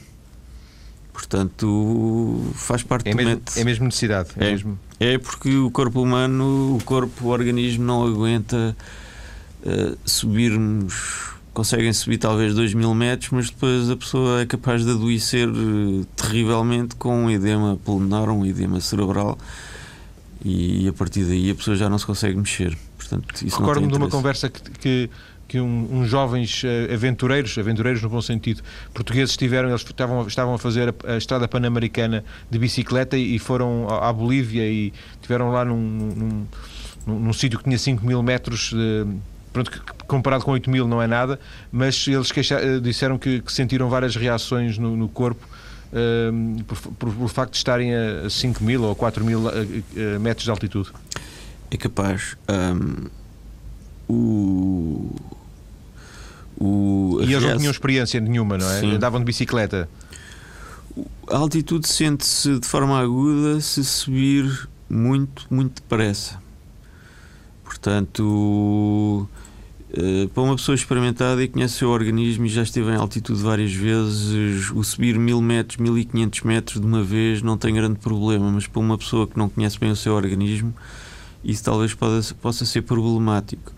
Portanto, 1.12 2.52
faz 2.54 2.82
parte 2.82 3.08
é 3.08 3.10
do 3.10 3.16
mesmo, 3.18 3.32
método. 3.32 3.60
É 3.60 3.64
mesmo 3.64 3.84
necessidade. 3.84 4.30
É, 4.38 4.46
é, 4.46 4.50
mesmo. 4.52 4.78
É 5.00 5.18
porque 5.18 5.56
o 5.56 5.70
corpo 5.70 6.02
humano, 6.02 6.76
o 6.76 6.84
corpo, 6.84 7.26
o 7.26 7.28
organismo 7.28 7.84
não 7.84 8.06
aguenta 8.06 8.76
uh, 9.64 9.98
subirmos 10.04 11.28
conseguem 11.58 11.92
subir 11.92 12.18
talvez 12.18 12.54
2 12.54 12.72
mil 12.74 12.94
metros, 12.94 13.30
mas 13.32 13.50
depois 13.50 13.90
a 13.90 13.96
pessoa 13.96 14.42
é 14.42 14.46
capaz 14.46 14.84
de 14.84 14.92
adoecer 14.92 15.48
uh, 15.48 16.04
terrivelmente 16.14 16.94
com 16.94 17.24
um 17.24 17.28
edema 17.28 17.76
pulmonar, 17.84 18.30
um 18.30 18.46
edema 18.46 18.80
cerebral, 18.80 19.36
e 20.44 20.86
a 20.86 20.92
partir 20.92 21.24
daí 21.24 21.50
a 21.50 21.54
pessoa 21.56 21.76
já 21.76 21.88
não 21.88 21.98
se 21.98 22.06
consegue 22.06 22.36
mexer. 22.36 22.78
Recordo-me 23.42 23.88
de 23.88 23.98
uma 23.98 24.08
conversa 24.08 24.48
que, 24.48 24.70
que, 24.70 25.10
que 25.48 25.58
um, 25.58 25.88
uns 25.90 26.08
jovens 26.08 26.62
uh, 26.62 26.92
aventureiros, 26.92 27.56
aventureiros 27.56 28.02
no 28.02 28.08
bom 28.10 28.20
sentido, 28.20 28.62
portugueses 28.92 29.30
estiveram, 29.30 29.70
eles 29.70 29.80
estavam, 29.80 30.26
estavam 30.26 30.54
a 30.54 30.58
fazer 30.58 30.94
a, 31.04 31.14
a 31.14 31.16
estrada 31.16 31.48
pan-americana 31.48 32.22
de 32.50 32.58
bicicleta 32.58 33.16
e, 33.16 33.34
e 33.34 33.38
foram 33.38 33.88
à, 33.88 34.12
Bolívia 34.12 34.68
e 34.68 34.92
tiveram 35.22 35.50
lá 35.50 35.64
num, 35.64 35.80
num, 35.80 36.46
num, 37.06 37.18
num 37.18 37.32
sítio 37.32 37.58
que 37.58 37.64
tinha 37.64 37.78
5 37.78 38.06
mil 38.06 38.22
metros 38.22 38.70
de 38.72 39.06
pronto, 39.52 39.82
comparado 40.06 40.44
com 40.44 40.52
8 40.52 40.70
mil 40.70 40.86
não 40.86 41.00
é 41.00 41.06
nada, 41.06 41.40
mas 41.72 42.06
eles 42.06 42.30
eh, 42.30 42.80
disseram 42.80 43.18
que, 43.18 43.40
que, 43.40 43.52
sentiram 43.52 43.88
várias 43.88 44.14
reações 44.16 44.78
no, 44.78 44.96
no 44.96 45.08
corpo 45.08 45.46
uh, 45.92 46.64
por, 46.64 46.76
por, 46.92 47.14
por, 47.14 47.28
facto 47.28 47.52
de 47.52 47.58
estarem 47.58 47.94
a 47.94 48.28
5 48.28 48.62
mil 48.62 48.82
ou 48.82 48.94
4 48.94 49.24
mil 49.24 49.46
uh, 49.46 50.20
metros 50.20 50.44
de 50.44 50.50
altitude. 50.50 50.90
É 51.70 51.76
capaz. 51.76 52.36
Um, 52.48 53.06
o, 54.08 55.14
o, 56.60 57.18
e 57.20 57.32
eles 57.32 57.42
não 57.42 57.56
tinham 57.56 57.70
experiência 57.70 58.20
nenhuma, 58.20 58.58
não 58.58 58.68
é? 58.70 58.80
Sim. 58.80 58.96
Andavam 58.96 59.20
de 59.20 59.26
bicicleta. 59.26 59.88
A 61.30 61.36
altitude 61.36 61.86
sente-se 61.86 62.58
de 62.58 62.66
forma 62.66 62.98
aguda 62.98 63.60
se 63.60 63.84
subir 63.84 64.68
muito, 64.90 65.46
muito 65.50 65.80
depressa. 65.80 66.42
Portanto, 67.62 69.28
eh, 69.90 70.28
para 70.34 70.42
uma 70.42 70.56
pessoa 70.56 70.74
experimentada 70.74 71.42
e 71.42 71.48
conhece 71.48 71.76
o 71.76 71.78
seu 71.78 71.90
organismo 71.90 72.44
e 72.44 72.48
já 72.48 72.62
esteve 72.62 72.90
em 72.90 72.96
altitude 72.96 73.40
várias 73.40 73.72
vezes, 73.72 74.70
o 74.70 74.82
subir 74.82 75.18
mil 75.18 75.40
metros, 75.40 75.76
mil 75.76 75.96
e 75.96 76.04
quinhentos 76.04 76.40
metros 76.42 76.80
de 76.80 76.86
uma 76.86 77.04
vez 77.04 77.40
não 77.40 77.56
tem 77.56 77.72
grande 77.72 77.98
problema, 77.98 78.50
mas 78.50 78.66
para 78.66 78.80
uma 78.80 78.98
pessoa 78.98 79.26
que 79.26 79.38
não 79.38 79.48
conhece 79.48 79.78
bem 79.78 79.90
o 79.90 79.96
seu 79.96 80.14
organismo, 80.14 80.74
isso 81.44 81.62
talvez 81.62 81.94
possa, 81.94 82.34
possa 82.34 82.64
ser 82.64 82.82
problemático. 82.82 83.72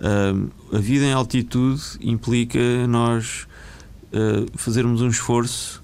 Uh, 0.00 0.50
a 0.74 0.78
vida 0.78 1.04
em 1.04 1.12
altitude 1.12 1.82
implica 2.00 2.58
nós 2.86 3.46
uh, 4.12 4.46
fazermos 4.56 5.02
um 5.02 5.08
esforço 5.08 5.82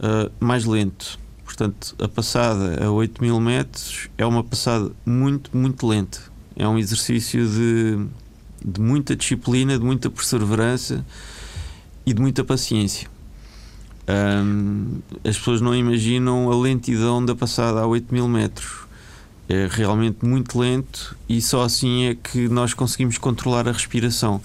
uh, 0.00 0.30
mais 0.38 0.64
lento. 0.64 1.18
Portanto, 1.44 1.96
a 1.98 2.06
passada 2.06 2.84
a 2.84 2.90
8 2.90 3.22
mil 3.22 3.40
metros 3.40 4.08
é 4.18 4.24
uma 4.24 4.44
passada 4.44 4.92
muito, 5.04 5.56
muito 5.56 5.86
lenta. 5.86 6.20
É 6.54 6.68
um 6.68 6.78
exercício 6.78 7.48
de 7.48 8.06
de 8.64 8.80
muita 8.80 9.14
disciplina, 9.14 9.78
de 9.78 9.84
muita 9.84 10.10
perseverança 10.10 11.04
e 12.04 12.12
de 12.12 12.20
muita 12.20 12.44
paciência. 12.44 13.08
Um, 14.08 15.00
as 15.24 15.36
pessoas 15.36 15.60
não 15.60 15.74
imaginam 15.74 16.50
a 16.50 16.56
lentidão 16.56 17.24
da 17.24 17.34
passada 17.34 17.80
a 17.80 17.86
8 17.86 18.12
mil 18.12 18.26
metros. 18.28 18.87
É 19.48 19.66
realmente 19.70 20.24
muito 20.24 20.58
lento 20.58 21.16
e 21.28 21.40
só 21.40 21.62
assim 21.62 22.04
é 22.04 22.14
que 22.14 22.48
nós 22.48 22.74
conseguimos 22.74 23.16
controlar 23.16 23.66
a 23.68 23.72
respiração. 23.72 24.40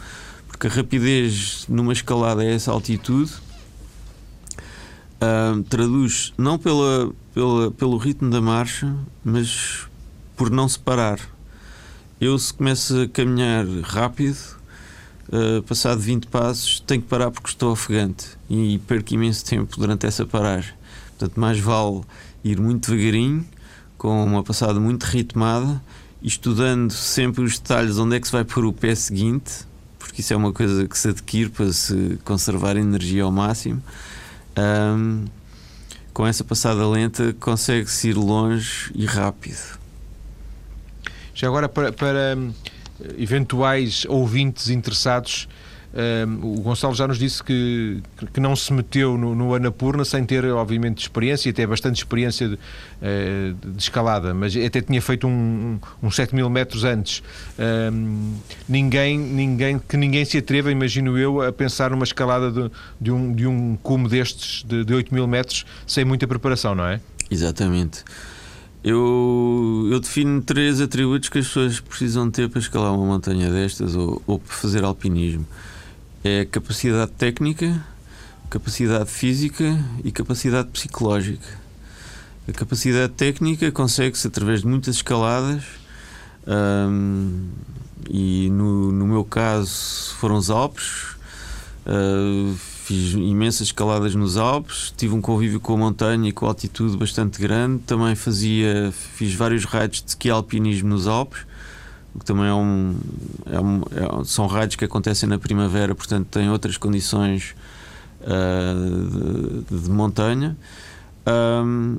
Porque 0.48 0.68
a 0.68 0.70
rapidez 0.70 1.66
numa 1.68 1.92
escalada 1.92 2.42
a 2.42 2.46
essa 2.46 2.72
altitude 2.72 3.34
um, 5.22 5.64
traduz 5.64 6.34
não 6.38 6.58
pela, 6.58 7.12
pela, 7.34 7.72
pelo 7.72 7.98
ritmo 7.98 8.30
da 8.30 8.42
marcha, 8.42 8.96
mas 9.24 9.88
por 10.38 10.50
não 10.50 10.68
se 10.68 10.80
parar 10.80 11.20
eu, 12.24 12.40
se 12.40 12.54
começo 12.54 13.02
a 13.02 13.08
caminhar 13.10 13.66
rápido, 13.84 14.38
uh, 15.28 15.62
passado 15.64 16.00
20 16.00 16.28
passos, 16.28 16.80
tenho 16.80 17.02
que 17.02 17.08
parar 17.10 17.30
porque 17.30 17.50
estou 17.50 17.74
ofegante 17.74 18.28
e 18.50 18.80
perco 18.88 19.14
imenso 19.14 19.44
tempo 19.44 19.78
durante 19.78 20.06
essa 20.06 20.26
paragem. 20.26 20.74
Portanto, 21.10 21.38
mais 21.38 21.60
vale 21.60 22.02
ir 22.42 22.62
muito 22.62 22.90
devagarinho, 22.90 23.46
com 23.98 24.24
uma 24.24 24.44
passada 24.44 24.80
muito 24.80 25.04
ritmada, 25.04 25.82
estudando 26.22 26.92
sempre 26.92 27.44
os 27.44 27.58
detalhes 27.58 27.98
onde 27.98 28.16
é 28.16 28.20
que 28.20 28.28
se 28.28 28.34
vai 28.34 28.44
pôr 28.44 28.66
o 28.66 28.74
pé 28.74 28.96
seguinte, 28.96 29.66
porque 29.98 30.22
isso 30.22 30.34
é 30.34 30.38
uma 30.38 30.52
coisa 30.52 30.88
que 30.88 30.98
se 30.98 31.10
adquire 31.10 31.50
para 31.50 31.72
se 31.72 32.20
conservar 32.24 32.78
energia 32.78 33.24
ao 33.24 33.32
máximo. 33.32 33.82
Um, 34.58 35.26
com 36.14 36.28
essa 36.28 36.44
passada 36.44 36.88
lenta 36.88 37.34
consegue-se 37.40 38.10
ir 38.10 38.14
longe 38.14 38.92
e 38.94 39.06
rápido. 39.06 39.80
Já 41.34 41.48
agora, 41.48 41.68
para, 41.68 41.92
para 41.92 42.36
hum, 42.38 42.54
eventuais 43.18 44.06
ouvintes 44.08 44.70
interessados, 44.70 45.48
um, 45.94 46.58
o 46.58 46.62
Gonçalo 46.62 46.96
já 46.96 47.08
nos 47.08 47.20
disse 47.20 47.44
que, 47.44 48.02
que 48.34 48.40
não 48.40 48.56
se 48.56 48.74
meteu 48.74 49.16
no, 49.18 49.36
no 49.36 49.54
Anapurna 49.54 50.04
sem 50.04 50.26
ter, 50.26 50.44
obviamente, 50.46 51.02
experiência, 51.02 51.50
e 51.50 51.52
até 51.52 51.68
bastante 51.68 51.98
experiência 51.98 52.50
de, 52.50 52.60
eh, 53.02 53.54
de 53.64 53.82
escalada, 53.82 54.34
mas 54.34 54.56
até 54.56 54.82
tinha 54.82 55.02
feito 55.02 55.28
um, 55.28 55.80
um, 56.02 56.08
uns 56.08 56.16
7 56.16 56.34
mil 56.34 56.50
metros 56.50 56.84
antes. 56.84 57.22
Um, 57.94 58.34
ninguém, 58.68 59.18
ninguém, 59.18 59.78
que 59.78 59.96
ninguém 59.96 60.26
se 60.26 60.40
atreva, 60.40 60.72
imagino 60.72 61.18
eu, 61.18 61.42
a 61.42 61.52
pensar 61.52 61.92
numa 61.92 62.06
escalada 62.06 62.52
de, 62.52 62.72
de, 63.00 63.12
um, 63.12 63.32
de 63.32 63.46
um 63.46 63.78
cume 63.84 64.10
destes, 64.10 64.64
de, 64.64 64.84
de 64.84 64.94
8 64.94 65.14
mil 65.14 65.28
metros, 65.28 65.64
sem 65.86 66.04
muita 66.04 66.28
preparação, 66.28 66.74
não 66.74 66.86
é? 66.86 67.00
Exatamente. 67.30 68.04
Eu, 68.84 69.88
eu 69.92 70.00
defino 70.00 70.42
três 70.42 70.82
atributos 70.82 71.30
que 71.30 71.38
as 71.38 71.48
pessoas 71.48 71.80
precisam 71.80 72.30
ter 72.30 72.50
para 72.50 72.60
escalar 72.60 72.94
uma 72.94 73.06
montanha 73.06 73.50
destas 73.50 73.96
ou, 73.96 74.22
ou 74.28 74.40
para 74.40 74.54
fazer 74.54 74.84
alpinismo: 74.84 75.46
é 76.24 76.46
capacidade 76.46 77.12
técnica, 77.12 77.86
capacidade 78.50 79.10
física 79.10 79.78
e 80.04 80.12
capacidade 80.12 80.70
psicológica. 80.70 81.48
A 82.48 82.52
capacidade 82.52 83.14
técnica 83.14 83.72
consegue-se 83.72 84.28
através 84.28 84.62
de 84.62 84.68
muitas 84.68 84.96
escaladas. 84.96 85.64
Um, 86.46 87.50
e 88.10 88.50
no, 88.50 88.92
no 88.92 89.08
meu 89.08 89.24
caso 89.24 90.14
foram 90.16 90.36
os 90.36 90.50
Alpes. 90.50 91.16
Uh, 91.86 92.56
fiz 92.84 93.14
imensas 93.14 93.68
escaladas 93.68 94.14
nos 94.14 94.36
Alpes, 94.38 94.94
tive 94.96 95.14
um 95.14 95.22
convívio 95.22 95.60
com 95.60 95.74
a 95.74 95.78
montanha 95.78 96.30
e 96.30 96.32
com 96.34 96.46
a 96.46 96.50
altitude 96.50 96.98
bastante 96.98 97.40
grande. 97.40 97.84
Também 97.84 98.14
fazia, 98.16 98.94
fiz 99.16 99.34
vários 99.34 99.64
raids 99.64 100.02
de 100.02 100.10
ski 100.10 100.30
alpinismo 100.30 100.90
nos 100.90 101.08
Alpes, 101.08 101.46
que 102.20 102.26
também 102.26 102.46
é 102.46 102.54
um, 102.54 102.96
é 103.46 103.60
um 103.60 103.82
é, 103.92 104.24
são 104.26 104.48
raids 104.48 104.76
que 104.76 104.86
acontecem 104.86 105.28
na 105.28 105.40
primavera, 105.40 105.96
portanto 105.96 106.28
têm 106.28 106.50
outras 106.50 106.78
condições 106.78 107.56
uh, 108.22 109.64
de, 109.70 109.82
de, 109.82 109.90
montanha. 109.90 110.56
Um, 111.28 111.98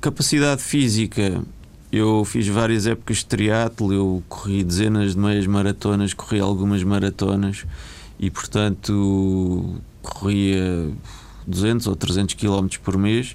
capacidade 0.00 0.62
física. 0.62 1.42
Eu 1.90 2.22
fiz 2.24 2.46
várias 2.46 2.86
épocas 2.86 3.18
de 3.18 3.26
triatlo, 3.26 3.92
eu 3.92 4.22
corri 4.28 4.62
dezenas 4.62 5.12
de 5.12 5.18
meias 5.18 5.46
maratonas, 5.46 6.12
corri 6.12 6.38
algumas 6.38 6.82
maratonas 6.84 7.64
e, 8.20 8.30
portanto, 8.30 9.80
corria 10.02 10.90
200 11.46 11.86
ou 11.86 11.96
300 11.96 12.34
km 12.34 12.68
por 12.82 12.98
mês 12.98 13.34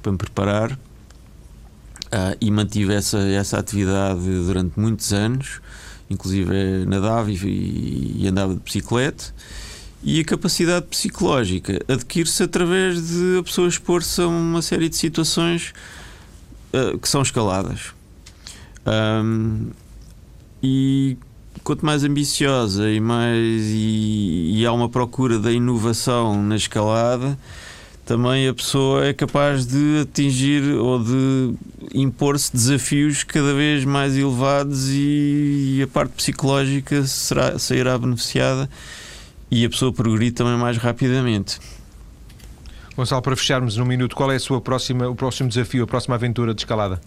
para 0.00 0.12
me 0.12 0.18
preparar. 0.18 0.78
Uh, 2.12 2.36
e 2.40 2.50
mantive 2.50 2.92
essa, 2.92 3.18
essa 3.18 3.56
atividade 3.56 4.20
durante 4.20 4.78
muitos 4.78 5.12
anos, 5.12 5.60
inclusive 6.10 6.84
nadava 6.84 7.30
e, 7.30 8.16
e 8.18 8.26
andava 8.26 8.52
de 8.52 8.60
bicicleta. 8.60 9.32
E 10.02 10.18
a 10.18 10.24
capacidade 10.24 10.86
psicológica 10.86 11.78
adquire-se 11.86 12.42
através 12.42 13.06
de 13.06 13.38
a 13.38 13.42
pessoa 13.44 13.68
expor-se 13.68 14.20
a 14.20 14.26
uma 14.26 14.60
série 14.60 14.88
de 14.88 14.96
situações 14.96 15.72
uh, 16.72 16.98
que 16.98 17.08
são 17.08 17.22
escaladas. 17.22 17.92
Um, 18.86 19.68
e 20.62 21.16
quanto 21.62 21.84
mais 21.84 22.02
ambiciosa 22.02 22.90
e 22.90 22.98
mais 22.98 23.62
e, 23.66 24.52
e 24.56 24.66
há 24.66 24.72
uma 24.72 24.88
procura 24.88 25.38
da 25.38 25.52
inovação 25.52 26.42
na 26.42 26.56
escalada, 26.56 27.38
também 28.10 28.48
a 28.48 28.52
pessoa 28.52 29.06
é 29.06 29.12
capaz 29.12 29.64
de 29.64 30.00
atingir 30.00 30.64
ou 30.74 30.98
de 30.98 31.54
impor-se 31.94 32.52
desafios 32.52 33.22
cada 33.22 33.54
vez 33.54 33.84
mais 33.84 34.16
elevados 34.16 34.88
e, 34.90 35.80
a 35.80 35.86
parte 35.86 36.10
psicológica 36.14 37.04
será, 37.04 37.56
sairá 37.56 37.96
beneficiada 37.96 38.68
e 39.48 39.64
a 39.64 39.70
pessoa 39.70 39.92
progredir 39.92 40.32
também 40.32 40.58
mais 40.58 40.76
rapidamente. 40.76 41.60
Gonçalo, 42.96 43.22
para 43.22 43.36
fecharmos 43.36 43.76
num 43.76 43.84
minuto, 43.84 44.16
qual 44.16 44.32
é 44.32 44.34
a 44.34 44.40
sua 44.40 44.60
próxima, 44.60 45.08
o 45.08 45.14
próximo 45.14 45.48
desafio, 45.48 45.84
a 45.84 45.86
próxima 45.86 46.16
aventura 46.16 46.52
de 46.52 46.62
escalada? 46.62 47.00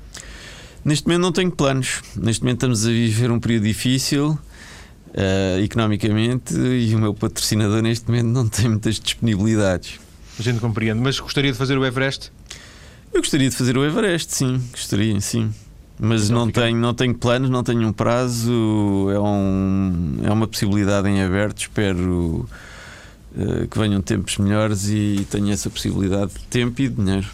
Neste 0.86 1.06
momento 1.06 1.22
não 1.22 1.34
tenho 1.34 1.52
planos. 1.52 2.02
Neste 2.16 2.44
momento 2.44 2.60
estamos 2.60 2.86
a 2.86 2.90
viver 2.90 3.30
um 3.30 3.42
período 3.42 3.64
difícil 3.64 4.30
uh, 4.30 5.60
economicamente 5.62 6.56
e 6.56 6.96
o 6.96 7.00
meu 7.00 7.14
patrocinador 7.14 7.82
neste 7.82 8.08
momento 8.08 8.28
não 8.28 8.48
tem 8.48 8.70
muitas 8.70 9.02
disponibilidades. 9.02 10.00
A 10.40 10.42
gente 10.42 10.60
compreende. 10.60 11.00
Mas 11.00 11.20
gostaria 11.20 11.52
de 11.52 11.58
fazer 11.58 11.78
o 11.78 11.86
Everest? 11.86 12.32
Eu 13.14 13.22
gostaria 13.22 13.50
de 13.50 13.56
fazer 13.56 13.78
o 13.78 13.86
Everest, 13.86 14.34
sim. 14.34 14.62
Gostaria, 14.72 15.20
sim. 15.22 15.54
Mas 16.00 16.26
então 16.26 16.46
não, 16.46 16.52
tenho, 16.52 16.78
não 16.78 16.94
tenho 16.94 17.14
planos, 17.16 17.50
não 17.50 17.64
tenho 17.64 17.88
um 17.88 17.94
prazo. 17.94 18.52
É, 19.12 19.20
um, 19.20 20.18
é 20.24 20.32
uma 20.32 20.48
possibilidade 20.48 21.08
em 21.08 21.22
aberto. 21.22 21.60
Espero 21.60 22.50
uh, 23.36 23.68
que 23.68 23.78
venham 23.78 24.02
tempos 24.02 24.38
melhores 24.38 24.90
e 24.90 25.26
tenho 25.30 25.52
essa 25.52 25.70
possibilidade 25.70 26.34
de 26.34 26.40
tempo 26.46 26.82
e 26.82 26.90
de 26.90 26.96
dinheiro. 26.96 27.28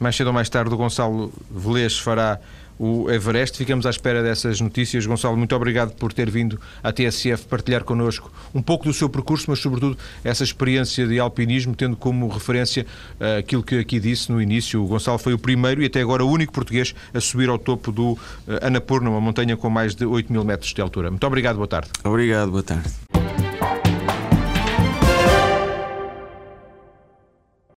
Mais 0.00 0.16
cedo 0.16 0.28
ou 0.28 0.32
mais 0.32 0.48
tarde, 0.48 0.72
o 0.72 0.76
Gonçalo 0.76 1.32
Velez 1.50 1.98
fará 1.98 2.40
o 2.78 3.10
Everest. 3.10 3.56
Ficamos 3.56 3.86
à 3.86 3.90
espera 3.90 4.22
dessas 4.22 4.60
notícias. 4.60 5.04
Gonçalo, 5.06 5.36
muito 5.36 5.54
obrigado 5.54 5.94
por 5.94 6.12
ter 6.12 6.30
vindo 6.30 6.60
à 6.82 6.92
TSF 6.92 7.46
partilhar 7.46 7.84
connosco 7.84 8.30
um 8.54 8.62
pouco 8.62 8.84
do 8.84 8.92
seu 8.92 9.08
percurso, 9.08 9.46
mas 9.48 9.58
sobretudo 9.58 9.96
essa 10.22 10.44
experiência 10.44 11.06
de 11.06 11.18
alpinismo, 11.18 11.74
tendo 11.74 11.96
como 11.96 12.28
referência 12.28 12.86
uh, 13.20 13.38
aquilo 13.38 13.62
que 13.62 13.78
aqui 13.78 13.98
disse 13.98 14.30
no 14.30 14.40
início. 14.40 14.82
O 14.82 14.86
Gonçalo 14.86 15.18
foi 15.18 15.32
o 15.32 15.38
primeiro 15.38 15.82
e 15.82 15.86
até 15.86 16.00
agora 16.00 16.24
o 16.24 16.30
único 16.30 16.52
português 16.52 16.94
a 17.12 17.20
subir 17.20 17.48
ao 17.48 17.58
topo 17.58 17.90
do 17.90 18.12
uh, 18.12 18.18
Annapurna, 18.62 19.10
uma 19.10 19.20
montanha 19.20 19.56
com 19.56 19.68
mais 19.68 19.94
de 19.94 20.04
8 20.04 20.32
mil 20.32 20.44
metros 20.44 20.72
de 20.72 20.80
altura. 20.80 21.10
Muito 21.10 21.26
obrigado, 21.26 21.56
boa 21.56 21.68
tarde. 21.68 21.90
Obrigado, 22.04 22.50
boa 22.50 22.62
tarde. 22.62 23.37